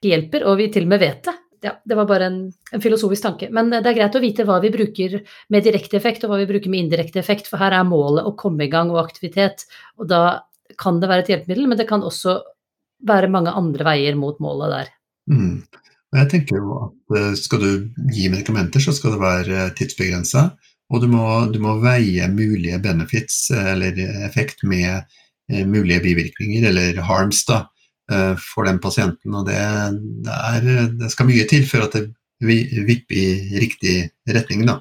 hjelper, 0.05 0.47
og 0.47 0.59
vi 0.61 0.69
til 0.73 0.87
og 0.87 0.93
med 0.95 1.03
vet 1.03 1.23
det 1.27 1.35
ja, 1.63 1.75
det 1.85 1.95
var 1.97 2.07
bare 2.09 2.27
en, 2.29 2.39
en, 2.71 2.81
filosofisk 2.81 3.23
tanke. 3.23 3.49
Men 3.53 3.71
det 3.71 3.83
er 3.83 3.97
greit 3.97 4.17
å 4.17 4.23
vite 4.23 4.45
hva 4.47 4.57
vi 4.63 4.73
bruker 4.73 5.19
med 5.53 5.65
direkte 5.65 5.99
effekt, 5.99 6.25
og 6.25 6.33
hva 6.33 6.41
vi 6.41 6.49
bruker 6.49 6.71
med 6.71 6.85
indirekte 6.85 7.21
effekt, 7.21 7.49
for 7.51 7.61
her 7.61 7.75
er 7.77 7.87
målet 7.87 8.27
å 8.27 8.35
komme 8.39 8.67
i 8.67 8.71
gang 8.71 8.91
og 8.93 9.01
aktivitet. 9.03 9.65
Og 9.99 10.09
da 10.11 10.21
kan 10.81 10.99
det 11.01 11.09
være 11.11 11.25
et 11.25 11.33
hjelpemiddel, 11.33 11.69
men 11.71 11.79
det 11.79 11.87
kan 11.89 12.05
også 12.05 12.39
være 13.05 13.31
mange 13.31 13.53
andre 13.53 13.87
veier 13.87 14.17
mot 14.19 14.39
målet 14.43 14.73
der. 14.73 14.93
Mm. 15.31 15.57
Jeg 16.15 16.29
tenker 16.31 16.59
jo 16.61 16.75
at 16.85 17.17
eh, 17.17 17.31
Skal 17.39 17.63
du 17.63 17.69
gi 18.13 18.29
medikamenter, 18.31 18.83
så 18.83 18.93
skal 18.95 19.15
det 19.15 19.23
være 19.23 19.67
tidsbegrensa. 19.77 20.49
Og 20.93 21.01
du 21.01 21.09
må, 21.09 21.25
du 21.49 21.57
må, 21.63 21.79
veie 21.81 22.27
mulige 22.29 22.77
benefits 22.83 23.47
eller 23.49 23.97
effekt 24.27 24.61
med 24.63 25.01
eh, 25.51 25.65
mulige 25.65 26.03
bivirkninger, 26.05 26.69
eller 26.69 27.01
harms, 27.07 27.41
da. 27.49 27.65
Eh, 28.11 28.35
for 28.37 28.67
den 28.69 28.77
pasienten. 28.79 29.33
Og 29.33 29.47
det, 29.47 29.57
det, 30.25 30.35
er, 30.35 30.91
det 30.99 31.09
skal 31.13 31.29
mye 31.29 31.47
til 31.49 31.65
for 31.69 31.87
at 31.87 31.97
det 31.97 32.05
vipper 32.45 33.17
i 33.17 33.63
riktig 33.63 33.95
retning, 34.29 34.67
da. 34.69 34.79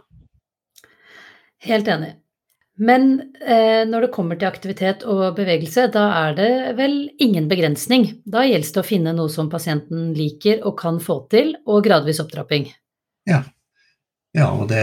Helt 1.65 1.89
enig. 1.89 2.13
Men 2.75 3.13
eh, 3.39 3.87
når 3.87 4.07
det 4.07 4.13
kommer 4.13 4.37
til 4.37 4.51
aktivitet 4.51 5.05
og 5.09 5.39
bevegelse, 5.39 5.87
da 5.95 6.09
er 6.27 6.37
det 6.37 6.53
vel 6.77 6.97
ingen 7.23 7.47
begrensning. 7.49 8.09
Da 8.27 8.43
gjelder 8.45 8.75
det 8.75 8.83
å 8.83 8.89
finne 8.89 9.15
noe 9.17 9.33
som 9.33 9.49
pasienten 9.49 10.11
liker 10.17 10.65
og 10.67 10.77
kan 10.83 10.99
få 11.01 11.23
til, 11.33 11.55
og 11.71 11.85
gradvis 11.87 12.21
opptrapping. 12.21 12.67
Ja, 13.31 13.41
ja 14.37 14.51
og 14.53 14.67
det, 14.75 14.83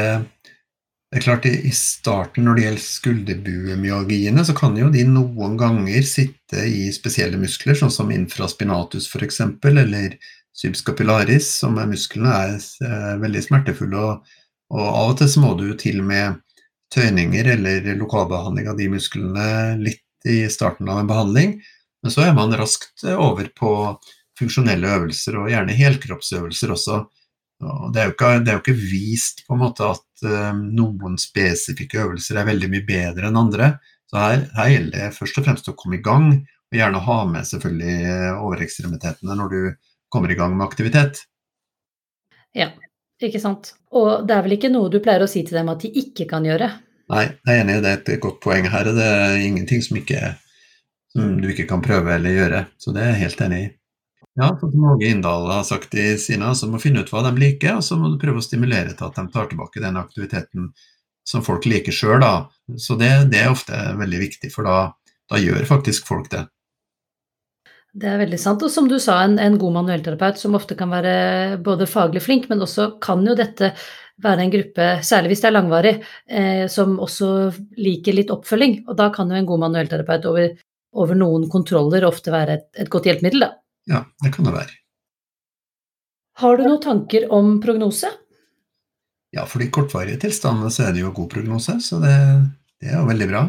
det 1.11 1.19
er 1.19 1.25
klart, 1.25 1.45
I 1.45 1.73
starten 1.75 2.45
når 2.47 2.55
det 2.55 2.61
gjelder 2.63 2.83
skulderbuemyalgiene, 2.85 4.45
så 4.47 4.53
kan 4.55 4.77
jo 4.79 4.87
de 4.93 5.01
noen 5.03 5.57
ganger 5.59 6.05
sitte 6.07 6.63
i 6.63 6.85
spesielle 6.95 7.39
muskler, 7.41 7.75
sånn 7.75 7.91
som 7.91 8.13
infraspinatus 8.15 9.09
f.eks., 9.11 9.41
eller 9.67 10.15
subscapularis, 10.55 11.49
som 11.59 11.75
er 11.83 11.89
musklene 11.91 12.31
er 12.31 12.55
eh, 12.55 13.11
veldig 13.19 13.43
smertefulle. 13.43 14.05
Og, 14.05 14.39
og, 14.71 14.85
av 14.87 15.11
og 15.11 15.19
til 15.19 15.33
så 15.33 15.43
må 15.43 15.51
du 15.59 15.67
til 15.79 15.99
med 15.99 16.39
tøyninger 16.95 17.51
eller 17.57 17.91
lokalbehandling 17.99 18.71
av 18.71 18.79
de 18.79 18.87
musklene 18.95 19.49
litt 19.83 20.31
i 20.31 20.45
starten 20.53 20.87
av 20.91 21.01
en 21.01 21.11
behandling, 21.11 21.57
men 22.01 22.13
så 22.13 22.23
er 22.23 22.35
man 22.37 22.55
raskt 22.55 23.03
over 23.03 23.51
på 23.57 23.73
funksjonelle 24.39 24.95
øvelser, 24.95 25.41
og 25.41 25.51
gjerne 25.51 25.75
helkroppsøvelser 25.75 26.71
også. 26.71 27.03
Og 27.61 27.91
det, 27.93 28.01
er 28.01 28.13
ikke, 28.13 28.31
det, 28.41 28.51
er 28.51 28.57
jo 28.57 28.63
ikke, 28.63 28.77
vist 28.91 29.43
på 29.47 29.55
en 29.55 29.61
måte 29.61 29.85
at 29.85 30.25
uh, 30.25 30.51
noen 30.57 31.17
spesifikke 31.21 32.01
øvelser 32.05 32.41
er 32.41 32.49
veldig 32.49 32.69
mye 32.71 32.85
bedre 32.87 33.29
enn 33.29 33.39
andre. 33.39 33.73
Så 34.11 34.19
her, 34.19 34.45
her, 34.57 34.71
gjelder 34.73 34.97
det 34.97 35.15
først 35.15 35.39
og 35.39 35.47
fremst 35.47 35.69
å 35.71 35.75
komme 35.79 35.99
i 35.99 36.03
gang, 36.03 36.33
og 36.71 36.79
gjerne 36.79 37.03
ha 37.05 37.17
med 37.27 37.47
selvfølgelig 37.47 37.93
eh, 38.11 38.39
overekstremitetene 38.43 39.35
når 39.39 39.51
du 39.51 39.59
kommer 40.11 40.31
i 40.31 40.35
gang 40.39 40.55
med 40.55 40.65
aktivitet. 40.65 41.21
Ja, 42.55 42.69
ikke 43.23 43.39
sant. 43.39 43.73
Og 43.95 44.27
det 44.27 44.35
er 44.35 44.45
vel 44.45 44.57
ikke 44.57 44.71
noe 44.71 44.91
du 44.91 44.99
pleier 45.03 45.23
å 45.23 45.29
si 45.31 45.45
til 45.47 45.61
dem 45.61 45.71
at 45.71 45.83
de 45.83 45.91
ikke 46.03 46.27
kan 46.27 46.47
gjøre? 46.47 46.67
Nei, 47.11 47.25
jeg 47.27 47.53
er 47.53 47.63
enig, 47.63 47.77
i 47.79 47.83
det 47.83 47.91
er 47.91 48.01
et 48.01 48.23
godt 48.23 48.39
poeng 48.43 48.67
her. 48.71 48.91
Det 48.95 49.07
er 49.15 49.43
ingenting 49.43 49.83
som, 49.83 49.99
ikke, 49.99 50.33
som 51.15 51.37
du 51.39 51.47
ikke 51.51 51.67
kan 51.71 51.83
prøve 51.83 52.15
eller 52.15 52.35
gjøre, 52.35 52.65
så 52.79 52.95
det 52.95 53.03
er 53.03 53.13
jeg 53.13 53.23
helt 53.25 53.45
enig 53.47 53.61
i. 53.63 53.69
Ja, 54.41 54.55
som 54.59 54.85
Åge 54.89 55.05
Inndal 55.05 55.45
har 55.51 55.63
sagt 55.67 55.93
i 55.93 56.15
sine, 56.17 56.55
så 56.55 56.65
må 56.67 56.79
du 56.79 56.85
finne 56.85 57.03
ut 57.03 57.11
hva 57.13 57.21
de 57.27 57.35
liker, 57.37 57.75
og 57.77 57.83
så 57.85 57.97
må 57.99 58.09
du 58.09 58.17
prøve 58.21 58.41
å 58.41 58.45
stimulere 58.45 58.95
til 58.95 59.05
at 59.05 59.19
de 59.19 59.27
tar 59.29 59.51
tilbake 59.51 59.83
den 59.83 59.99
aktiviteten 60.01 60.71
som 61.27 61.43
folk 61.45 61.67
liker 61.69 61.93
sjøl. 61.93 62.25
Så 62.77 62.97
det, 62.97 63.11
det, 63.29 63.43
er 63.43 63.53
ofte 63.53 63.77
veldig 63.99 64.23
viktig, 64.23 64.49
for 64.53 64.65
da, 64.65 64.79
da, 65.29 65.37
gjør 65.37 65.67
faktisk 65.69 66.09
folk 66.09 66.31
det. 66.33 66.47
Det 67.93 68.07
er 68.07 68.21
veldig 68.23 68.39
sant. 68.39 68.63
Og 68.65 68.73
som 68.73 68.87
du 68.89 68.97
sa, 69.03 69.19
en, 69.27 69.37
en 69.37 69.59
god 69.61 69.77
manuellterapeut 69.77 70.41
som 70.41 70.57
ofte 70.57 70.77
kan 70.79 70.89
være 70.93 71.59
både 71.61 71.89
faglig 71.91 72.23
flink, 72.25 72.49
men 72.49 72.63
også 72.65 72.95
kan 73.03 73.21
jo 73.27 73.37
dette 73.37 73.75
være 74.21 74.45
en 74.45 74.53
gruppe, 74.53 74.91
særlig 75.05 75.33
hvis 75.33 75.41
det 75.43 75.49
er 75.49 75.57
langvarig, 75.57 75.95
eh, 76.29 76.65
som 76.71 76.97
også 77.03 77.51
liker 77.77 78.17
litt 78.17 78.33
oppfølging. 78.33 78.81
Og 78.87 78.97
da 78.97 79.11
kan 79.13 79.29
jo 79.29 79.37
en 79.37 79.49
god 79.49 79.67
manuellterapeut 79.67 80.29
over, 80.29 80.53
over 80.97 81.19
noen 81.19 81.49
kontroller 81.51 82.07
ofte 82.07 82.33
være 82.33 82.57
et, 82.57 82.69
et 82.85 82.91
godt 82.91 83.09
hjelpemiddel, 83.09 83.45
da. 83.45 83.57
Ja, 83.91 84.05
det 84.23 84.31
kan 84.35 84.47
det 84.47 84.55
være. 84.55 84.77
Har 86.41 86.57
du 86.57 86.65
noen 86.65 86.81
tanker 86.81 87.27
om 87.33 87.57
prognose? 87.63 88.09
Ja, 89.35 89.45
for 89.47 89.63
de 89.63 89.69
kortvarige 89.71 90.19
tilstandene 90.25 90.71
så 90.73 90.87
er 90.87 90.95
det 90.95 91.03
jo 91.03 91.13
god 91.15 91.29
prognose, 91.31 91.77
så 91.83 91.99
det, 92.03 92.15
det 92.81 92.91
er 92.91 92.99
jo 92.99 93.09
veldig 93.09 93.27
bra. 93.31 93.43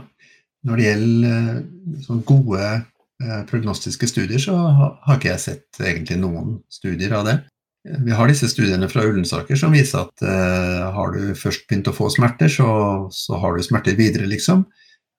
Når 0.66 0.78
det 0.78 0.84
gjelder 0.86 2.02
sånn 2.04 2.20
gode 2.26 2.60
eh, 2.62 3.40
prognostiske 3.48 4.06
studier, 4.10 4.42
så 4.42 4.54
har 4.54 5.16
ikke 5.16 5.32
jeg 5.32 5.42
sett 5.42 5.82
egentlig 5.82 6.20
noen 6.22 6.60
studier 6.70 7.16
av 7.18 7.26
det. 7.26 7.40
Vi 7.82 8.14
har 8.14 8.30
disse 8.30 8.46
studiene 8.46 8.86
fra 8.90 9.02
Ullensaker 9.08 9.58
som 9.58 9.74
viser 9.74 10.04
at 10.04 10.22
eh, 10.22 10.84
har 10.94 11.16
du 11.16 11.32
først 11.38 11.66
begynt 11.66 11.90
å 11.90 11.96
få 11.96 12.06
smerter, 12.14 12.50
så, 12.52 12.68
så 13.10 13.40
har 13.42 13.56
du 13.56 13.66
smerter 13.66 13.98
videre, 13.98 14.28
liksom. 14.30 14.62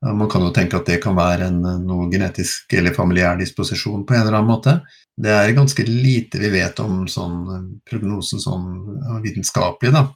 Man 0.04 0.28
kan 0.28 0.44
jo 0.44 0.52
tenke 0.52 0.76
at 0.80 0.89
det 0.89 0.98
kan 1.04 1.16
være 1.16 1.48
en, 1.48 1.62
noe 1.88 2.10
genetisk 2.12 2.74
eller 2.76 2.96
familiær 2.96 3.38
disposisjon 3.39 4.04
på 4.08 4.16
en 4.16 4.26
eller 4.26 4.39
annen 4.39 4.50
måte. 4.52 4.74
Det 5.16 5.32
er 5.32 5.54
ganske 5.56 5.86
lite 5.88 6.42
vi 6.42 6.50
vet 6.52 6.80
om 6.84 7.06
sånn, 7.08 7.46
prognosen 7.88 8.42
sånn 8.44 8.66
vitenskapelig. 9.24 9.94
da. 9.96 10.08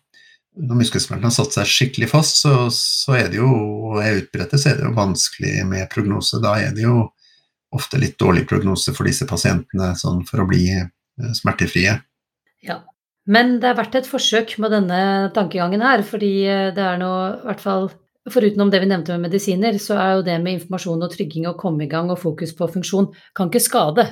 Når 0.58 0.80
muskelsmertene 0.82 1.30
har 1.30 1.36
satt 1.36 1.54
seg 1.54 1.69
skikkelig 1.69 2.10
fast, 2.12 2.41
så, 2.41 2.54
så, 2.73 3.13
er 3.19 3.30
det 3.32 3.39
jo, 3.39 3.47
og 3.91 4.02
er 4.02 4.23
utbredte, 4.23 4.58
så 4.60 4.71
er 4.71 4.80
det 4.80 4.88
jo 4.88 4.95
vanskelig 4.97 5.54
med 5.69 5.88
prognose. 5.93 6.41
Da 6.43 6.56
er 6.63 6.73
det 6.76 6.88
jo 6.88 7.06
ofte 7.78 8.00
litt 8.02 8.17
dårlig 8.19 8.47
prognose 8.50 8.93
for 8.97 9.08
disse 9.08 9.28
pasientene 9.30 9.91
sånn 10.00 10.23
for 10.28 10.41
å 10.41 10.47
bli 10.50 10.65
eh, 10.73 11.32
smertefrie. 11.38 12.00
Ja, 12.65 12.82
men 13.30 13.58
det 13.62 13.69
er 13.69 13.78
verdt 13.78 14.00
et 14.00 14.10
forsøk 14.10 14.56
med 14.63 14.73
denne 14.73 15.00
tankegangen 15.36 15.84
her, 15.86 16.04
fordi 16.08 16.34
eh, 16.47 16.69
det 16.76 16.84
er 16.84 17.00
nå 17.02 17.13
i 17.36 17.47
hvert 17.50 17.63
fall 17.63 17.89
Forutenom 18.34 18.72
det 18.74 18.82
vi 18.84 18.90
nevnte 18.90 19.16
med 19.16 19.30
medisiner, 19.30 19.78
så 19.80 19.98
er 20.02 20.13
jo 20.18 20.24
det 20.28 20.38
med 20.44 20.58
informasjon 20.58 21.04
og 21.06 21.12
trygging 21.13 21.48
og 21.48 21.60
komme 21.60 21.86
i 21.86 21.92
gang 21.92 22.12
og 22.12 22.20
fokus 22.20 22.54
på 22.56 22.68
funksjon 22.74 23.12
kan 23.38 23.52
ikke 23.52 23.63
skade. 23.63 24.08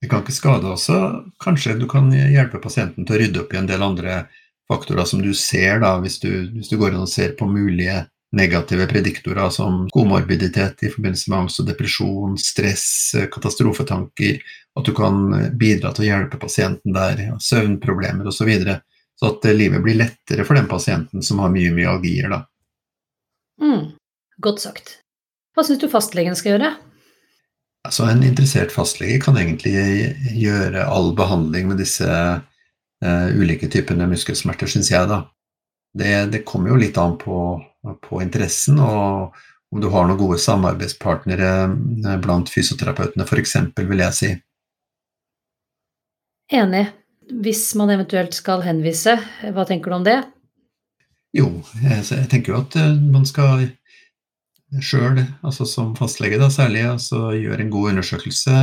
Det 0.00 0.08
kan 0.10 0.24
ikke 0.24 0.34
skade 0.34 0.70
også. 0.70 1.00
Kanskje 1.44 1.76
du 1.78 1.86
kan 1.90 2.08
hjelpe 2.10 2.62
pasienten 2.62 3.06
til 3.06 3.16
å 3.16 3.20
rydde 3.20 3.42
opp 3.42 3.52
i 3.54 3.60
en 3.60 3.68
del 3.68 3.84
andre 3.84 4.22
faktorer 4.70 5.04
som 5.04 5.22
du 5.22 5.32
ser, 5.36 5.82
da, 5.82 5.96
hvis 6.00 6.20
du, 6.22 6.30
hvis 6.54 6.70
du 6.70 6.78
går 6.80 6.94
inn 6.94 7.04
og 7.04 7.10
ser 7.10 7.36
på 7.38 7.48
mulige 7.50 8.04
negative 8.36 8.86
prediktorer 8.86 9.50
som 9.50 9.88
komorbiditet 9.90 10.84
i 10.86 10.90
forbindelse 10.92 11.30
med 11.30 11.38
angst 11.40 11.60
og 11.62 11.66
depresjon, 11.66 12.36
stress, 12.38 12.86
katastrofetanker, 13.34 14.38
at 14.78 14.86
du 14.86 14.92
kan 14.94 15.24
bidra 15.58 15.90
til 15.94 16.06
å 16.06 16.10
hjelpe 16.12 16.38
pasienten 16.40 16.94
der, 16.94 17.24
søvnproblemer 17.42 18.30
osv. 18.30 18.38
Så, 18.38 18.46
videre, 18.48 18.78
så 19.18 19.34
at 19.34 19.50
livet 19.52 19.82
blir 19.84 19.98
lettere 19.98 20.46
for 20.46 20.56
den 20.56 20.70
pasienten 20.70 21.26
som 21.26 21.42
har 21.42 21.50
mye 21.52 21.74
myalgier. 21.74 22.30
da. 22.30 22.44
Mm, 23.60 23.92
godt 24.42 24.62
sagt. 24.62 24.96
Hva 25.54 25.64
syns 25.66 25.80
du 25.82 25.90
fastlegen 25.92 26.36
skal 26.38 26.56
gjøre? 26.56 26.70
Altså, 27.88 28.06
en 28.10 28.22
interessert 28.24 28.72
fastlege 28.74 29.20
kan 29.24 29.38
egentlig 29.40 29.72
gjøre 30.36 30.84
all 30.84 31.14
behandling 31.16 31.70
med 31.70 31.80
disse 31.80 32.06
uh, 32.06 33.28
ulike 33.32 33.70
typene 33.72 34.08
muskelsmerter, 34.10 34.68
syns 34.68 34.92
jeg. 34.92 35.08
da. 35.08 35.22
Det, 35.96 36.12
det, 36.34 36.44
kommer 36.46 36.70
jo 36.74 36.80
litt 36.80 36.98
an 37.00 37.16
på, 37.18 37.38
på, 38.04 38.20
interessen 38.22 38.78
og 38.84 39.36
om 39.70 39.80
du 39.82 39.88
har 39.90 40.06
noen 40.06 40.18
gode 40.18 40.38
samarbeidspartnere 40.42 41.50
eh, 41.70 42.16
blant 42.22 42.50
fysioterapeutene, 42.50 43.22
f.eks., 43.22 43.52
vil 43.78 44.02
jeg 44.02 44.16
si. 44.16 44.30
Enig. 46.58 46.88
Hvis 47.30 47.68
man 47.78 47.92
eventuelt 47.94 48.34
skal 48.34 48.64
henvise, 48.66 49.14
hva 49.54 49.66
tenker 49.66 49.92
du 49.92 49.96
om 50.00 50.06
det? 50.06 50.16
Jo, 51.36 51.46
jeg, 51.78 52.26
tenker 52.30 52.52
jo 52.52 52.60
at 52.64 52.76
eh, 52.80 52.96
man 53.12 53.26
skal 53.28 53.68
sjøl, 54.82 55.22
altså 55.46 55.66
som 55.66 55.94
fastlege 55.98 56.38
da, 56.40 56.50
særlig, 56.50 56.84
altså 56.86 57.30
gjøre 57.34 57.64
en 57.64 57.72
god 57.72 57.92
undersøkelse. 57.92 58.56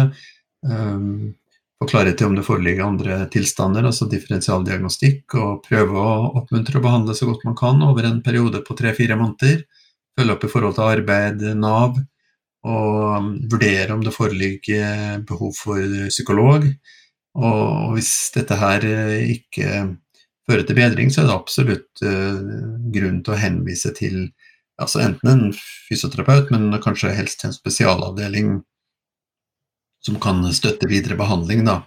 Um, 0.67 1.35
få 1.77 1.87
klarhet 1.91 2.21
i 2.21 2.25
om 2.25 2.35
det 2.35 2.45
foreligger 2.47 2.87
andre 2.87 3.17
tilstander, 3.31 3.85
altså 3.85 4.07
differensialdiagnostikk, 4.09 5.35
og 5.37 5.63
prøve 5.67 5.99
å 5.99 6.13
oppmuntre 6.41 6.79
og 6.79 6.85
behandle 6.87 7.15
så 7.15 7.27
godt 7.29 7.43
man 7.47 7.57
kan 7.59 7.83
over 7.85 8.07
en 8.07 8.21
periode 8.25 8.63
på 8.65 8.75
tre-fire 8.79 9.19
måneder. 9.19 9.61
Følge 10.17 10.33
opp 10.33 10.47
i 10.47 10.51
forhold 10.51 10.77
til 10.77 10.87
arbeid, 10.95 11.43
Nav, 11.59 11.99
og 12.67 13.27
vurdere 13.51 13.93
om 13.93 14.01
det 14.03 14.15
foreligger 14.15 15.21
behov 15.27 15.53
for 15.59 16.07
psykolog. 16.09 16.65
Og 17.37 17.93
hvis 17.93 18.11
dette 18.33 18.57
her 18.57 18.87
ikke 19.27 19.85
fører 20.47 20.63
til 20.67 20.77
bedring, 20.79 21.11
så 21.11 21.21
er 21.21 21.27
det 21.27 21.35
absolutt 21.35 22.01
grunn 22.93 23.19
til 23.25 23.33
å 23.35 23.39
henvise 23.41 23.91
til 23.97 24.29
altså 24.81 25.01
enten 25.03 25.29
en 25.31 25.43
fysioterapeut, 25.89 26.51
men 26.53 26.71
kanskje 26.83 27.11
helst 27.17 27.43
en 27.43 27.55
spesialavdeling 27.55 28.61
som 30.05 30.19
kan 30.23 30.43
støtte 30.55 30.87
videre 30.89 31.17
behandling, 31.19 31.65
da. 31.67 31.81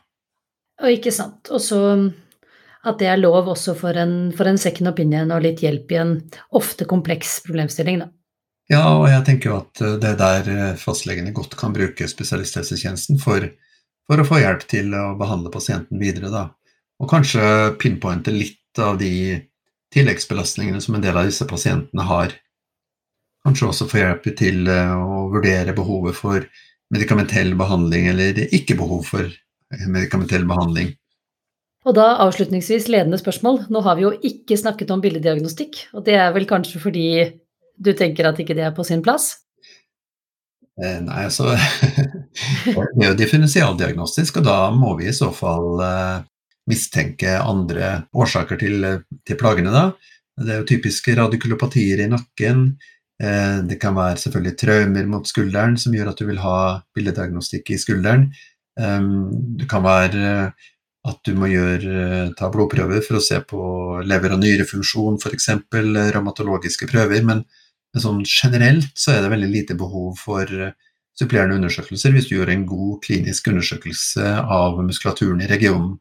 Og 0.83 0.97
ikke 0.97 1.13
sant. 1.15 1.49
Og 1.53 1.63
så 1.63 1.81
at 2.81 3.01
det 3.01 3.11
er 3.13 3.21
lov 3.21 3.51
også 3.53 3.75
for 3.77 3.97
en, 4.01 4.31
for 4.37 4.49
en 4.49 4.59
second 4.61 4.89
opinion 4.91 5.33
og 5.35 5.45
litt 5.45 5.61
hjelp 5.65 5.93
i 5.93 6.01
en 6.01 6.15
ofte 6.57 6.87
kompleks 6.89 7.39
problemstilling, 7.45 8.01
da. 8.05 8.11
Ja, 8.71 8.85
og 8.95 9.09
jeg 9.11 9.25
tenker 9.27 9.51
jo 9.51 9.57
at 9.59 9.83
eh, 9.83 9.97
det 10.01 10.13
er 10.13 10.21
der 10.21 10.51
eh, 10.55 10.79
fastlegene 10.79 11.35
godt 11.35 11.57
kan 11.59 11.75
bruke 11.75 12.07
spesialisthelsetjenesten 12.09 13.19
for, 13.21 13.49
for, 14.07 14.23
å 14.23 14.27
få 14.27 14.39
hjelp 14.45 14.63
til 14.71 14.95
å 14.95 15.11
behandle 15.19 15.51
pasienten 15.53 16.01
videre, 16.01 16.31
da. 16.33 16.45
Og 17.01 17.09
kanskje 17.09 17.43
pinpointe 17.81 18.33
litt 18.35 18.79
av 18.81 18.99
de 19.01 19.41
tilleggsbelastningene 19.95 20.81
som 20.85 20.97
en 20.97 21.05
del 21.05 21.17
av 21.17 21.27
disse 21.27 21.47
pasientene 21.49 22.07
har. 22.07 22.35
Kanskje 23.47 23.71
også 23.71 23.89
få 23.91 24.03
hjelp 24.03 24.29
til 24.39 24.69
eh, 24.69 24.95
å 24.95 25.27
vurdere 25.33 25.75
behovet 25.77 26.19
for 26.19 26.45
medikamentell 26.93 27.55
behandling 27.59 28.11
eller 28.13 28.43
ikke 28.51 28.77
behov 28.79 29.07
for 29.09 29.31
medikamentell 29.89 30.45
behandling. 30.51 30.93
Og 31.89 31.95
da 31.97 32.19
avslutningsvis 32.27 32.91
ledende 32.93 33.19
spørsmål. 33.21 33.65
Nå 33.73 33.81
har 33.87 33.97
vi 33.97 34.05
jo 34.05 34.11
ikke 34.27 34.59
snakket 34.61 34.91
om 34.93 35.01
billeddiagnostikk, 35.01 35.87
og 35.97 36.05
det 36.05 36.19
er 36.21 36.35
vel 36.35 36.49
kanskje 36.49 36.83
fordi 36.83 37.07
du 37.81 37.95
tenker 37.97 38.29
at 38.29 38.41
ikke 38.43 38.57
det 38.59 38.67
er 38.69 38.75
på 38.77 38.85
sin 38.85 39.01
plass? 39.05 39.33
Eh, 40.81 40.99
nei, 41.05 41.25
altså 41.25 41.55
Det 42.67 43.01
er 43.01 43.09
jo 43.09 43.17
differensialdiagnostisk, 43.17 44.41
og 44.41 44.49
da 44.49 44.59
må 44.77 44.93
vi 45.01 45.09
i 45.09 45.17
så 45.17 45.31
fall 45.33 45.81
eh, 45.87 46.21
mistenke 46.69 47.37
andre 47.39 48.07
årsaker 48.13 48.61
til, 48.61 48.87
til 49.27 49.39
plagene, 49.41 49.73
da. 49.75 49.91
Det 50.41 50.55
er 50.55 50.63
jo 50.63 50.69
typiske 50.71 51.15
radikulopatier 51.19 52.05
i 52.05 52.09
nakken. 52.11 52.67
Eh, 53.21 53.57
det 53.69 53.81
kan 53.83 53.97
være 53.97 54.21
selvfølgelig 54.23 54.57
traumer 54.61 55.09
mot 55.11 55.29
skulderen 55.29 55.77
som 55.81 55.95
gjør 55.97 56.13
at 56.13 56.21
du 56.21 56.27
vil 56.29 56.41
ha 56.41 56.59
billeddiagnostikk 56.97 57.75
i 57.75 57.81
skulderen. 57.81 58.31
Det 58.81 59.67
kan 59.69 59.83
være 59.85 60.29
at 61.11 61.19
du 61.27 61.35
må 61.37 61.49
gjøre, 61.51 62.31
ta 62.39 62.49
blodprøver 62.53 63.03
for 63.05 63.19
å 63.19 63.23
se 63.25 63.41
på 63.45 63.61
lever- 64.07 64.33
og 64.33 64.41
nyrefunksjon, 64.41 65.19
f.eks. 65.21 65.49
rheumatologiske 65.75 66.89
prøver. 66.89 67.21
Men, 67.27 67.43
men 67.93 68.05
sånn 68.05 68.23
generelt 68.25 68.95
så 68.97 69.13
er 69.13 69.27
det 69.27 69.33
veldig 69.35 69.51
lite 69.53 69.77
behov 69.77 70.15
for 70.23 70.49
supplerende 71.21 71.59
undersøkelser 71.59 72.15
hvis 72.15 72.31
du 72.31 72.37
gjør 72.37 72.53
en 72.55 72.67
god 72.69 73.01
klinisk 73.05 73.51
undersøkelse 73.53 74.37
av 74.41 74.81
muskulaturen 74.87 75.43
i 75.45 75.51
regionen. 75.51 75.99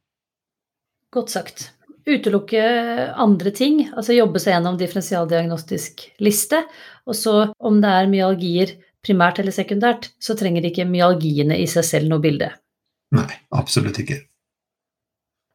Godt 1.14 1.34
sagt. 1.34 1.70
Utelukke 2.10 2.62
andre 3.20 3.52
ting, 3.54 3.84
altså 3.94 4.16
jobbe 4.16 4.42
seg 4.42 4.56
gjennom 4.56 4.78
differensialdiagnostisk 4.80 6.08
liste. 6.24 6.64
Og 7.10 7.18
så 7.18 7.36
om 7.58 7.82
det 7.84 7.92
er 7.92 8.10
myalgier 8.12 8.78
primært 9.06 9.40
eller 9.42 9.56
sekundært, 9.56 10.10
så 10.22 10.36
trenger 10.38 10.66
ikke 10.70 10.88
myalgiene 10.90 11.58
i 11.60 11.68
seg 11.70 11.86
selv 11.88 12.12
noe 12.12 12.24
bilde. 12.24 12.52
Nei, 13.16 13.30
absolutt 13.56 14.02
ikke. 14.04 14.20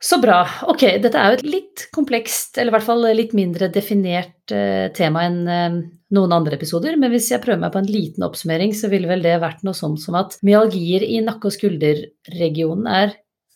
Så 0.04 0.18
bra. 0.20 0.42
Ok, 0.68 0.82
dette 1.00 1.16
er 1.16 1.32
jo 1.32 1.36
et 1.38 1.46
litt 1.46 1.84
komplekst, 1.94 2.58
eller 2.58 2.72
i 2.72 2.74
hvert 2.74 2.86
fall 2.86 3.06
litt 3.16 3.32
mindre 3.36 3.70
definert 3.72 4.52
eh, 4.52 4.90
tema 4.92 5.22
enn 5.24 5.38
eh, 5.48 5.78
noen 6.14 6.34
andre 6.36 6.58
episoder, 6.58 6.98
men 7.00 7.14
hvis 7.14 7.30
jeg 7.32 7.40
prøver 7.42 7.62
meg 7.62 7.72
på 7.72 7.80
en 7.80 7.88
liten 7.88 8.26
oppsummering, 8.26 8.74
så 8.76 8.90
ville 8.92 9.08
vel 9.08 9.24
det 9.24 9.38
vært 9.40 9.64
noe 9.64 9.76
sånn 9.76 9.96
som 10.00 10.18
at 10.20 10.36
myalgier 10.44 11.06
i 11.06 11.22
nakke- 11.24 11.48
og 11.48 11.56
skulderregionen 11.56 12.90
er 12.90 13.14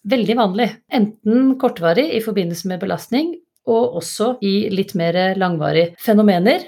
veldig 0.08 0.36
vanlig. 0.38 0.68
Enten 0.94 1.54
kortvarig 1.60 2.08
i 2.14 2.22
forbindelse 2.24 2.70
med 2.70 2.82
belastning, 2.82 3.32
og 3.68 3.98
også 4.00 4.36
i 4.44 4.68
litt 4.72 4.94
mer 4.96 5.16
langvarige 5.36 5.94
fenomener, 6.00 6.64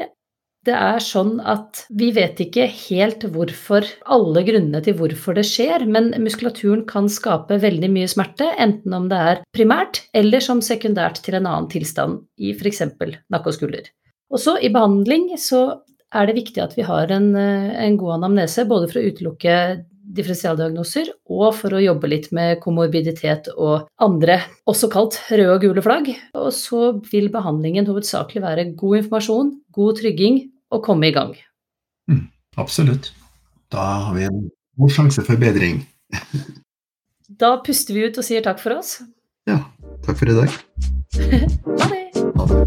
det 0.69 0.75
er 0.77 1.01
sånn 1.01 1.39
at 1.49 1.87
vi 1.97 2.11
vet 2.13 2.41
ikke 2.45 2.67
helt 2.69 3.23
hvorfor, 3.33 3.87
alle 4.13 4.43
grunnene 4.45 4.83
til 4.85 4.99
hvorfor 4.99 5.39
det 5.39 5.47
skjer, 5.49 5.87
men 5.89 6.11
muskulaturen 6.21 6.83
kan 6.89 7.09
skape 7.09 7.57
veldig 7.63 7.89
mye 7.93 8.11
smerte, 8.13 8.51
enten 8.61 8.97
om 8.97 9.09
det 9.09 9.21
er 9.31 9.41
primært 9.57 10.03
eller 10.13 10.45
som 10.45 10.61
sekundært 10.65 11.23
til 11.25 11.39
en 11.39 11.49
annen 11.49 11.71
tilstand 11.73 12.21
i 12.37 12.53
f.eks. 12.53 12.83
nakke 12.93 13.49
og 13.49 13.57
skulder. 13.57 13.89
Også 14.31 14.59
i 14.61 14.69
behandling 14.73 15.31
så 15.41 15.81
er 16.13 16.29
det 16.29 16.37
viktig 16.37 16.61
at 16.63 16.77
vi 16.77 16.85
har 16.85 17.11
en, 17.15 17.33
eh, 17.39 17.73
en 17.87 17.97
god 17.97 18.19
anamnese, 18.19 18.67
både 18.69 18.91
for 18.91 19.01
å 19.01 19.09
utelukke 19.09 19.57
differensialdiagnoser 20.17 21.11
og 21.31 21.55
for 21.59 21.77
å 21.77 21.83
jobbe 21.83 22.11
litt 22.11 22.29
med 22.37 22.61
komorbiditet 22.63 23.51
og 23.55 23.89
andre, 24.03 24.41
også 24.71 24.91
kalt 24.93 25.19
røde 25.31 25.55
og 25.55 25.65
gule 25.65 25.85
flagg. 25.85 26.11
Og 26.39 26.51
så 26.57 26.93
vil 27.11 27.31
behandlingen 27.33 27.89
hovedsakelig 27.89 28.45
være 28.45 28.69
god 28.81 29.03
informasjon, 29.03 29.55
god 29.77 30.01
trygging 30.03 30.43
og 30.75 30.85
komme 30.87 31.11
i 31.11 31.15
gang. 31.15 31.35
Mm, 32.11 32.27
absolutt. 32.61 33.13
Da 33.71 33.87
har 34.07 34.17
vi 34.19 34.27
en 34.27 34.45
god 34.81 34.97
sjanse 34.97 35.25
for 35.27 35.41
bedring. 35.41 35.85
da 37.41 37.57
puster 37.65 37.95
vi 37.95 38.09
ut 38.09 38.19
og 38.19 38.27
sier 38.27 38.45
takk 38.47 38.63
for 38.63 38.79
oss. 38.79 38.99
Ja. 39.49 39.63
Takk 40.07 40.17
for 40.19 40.33
i 40.33 40.39
dag. 40.39 40.49
ha 41.81 41.91
det. 41.93 42.05
Ha 42.37 42.49
det. 42.51 42.61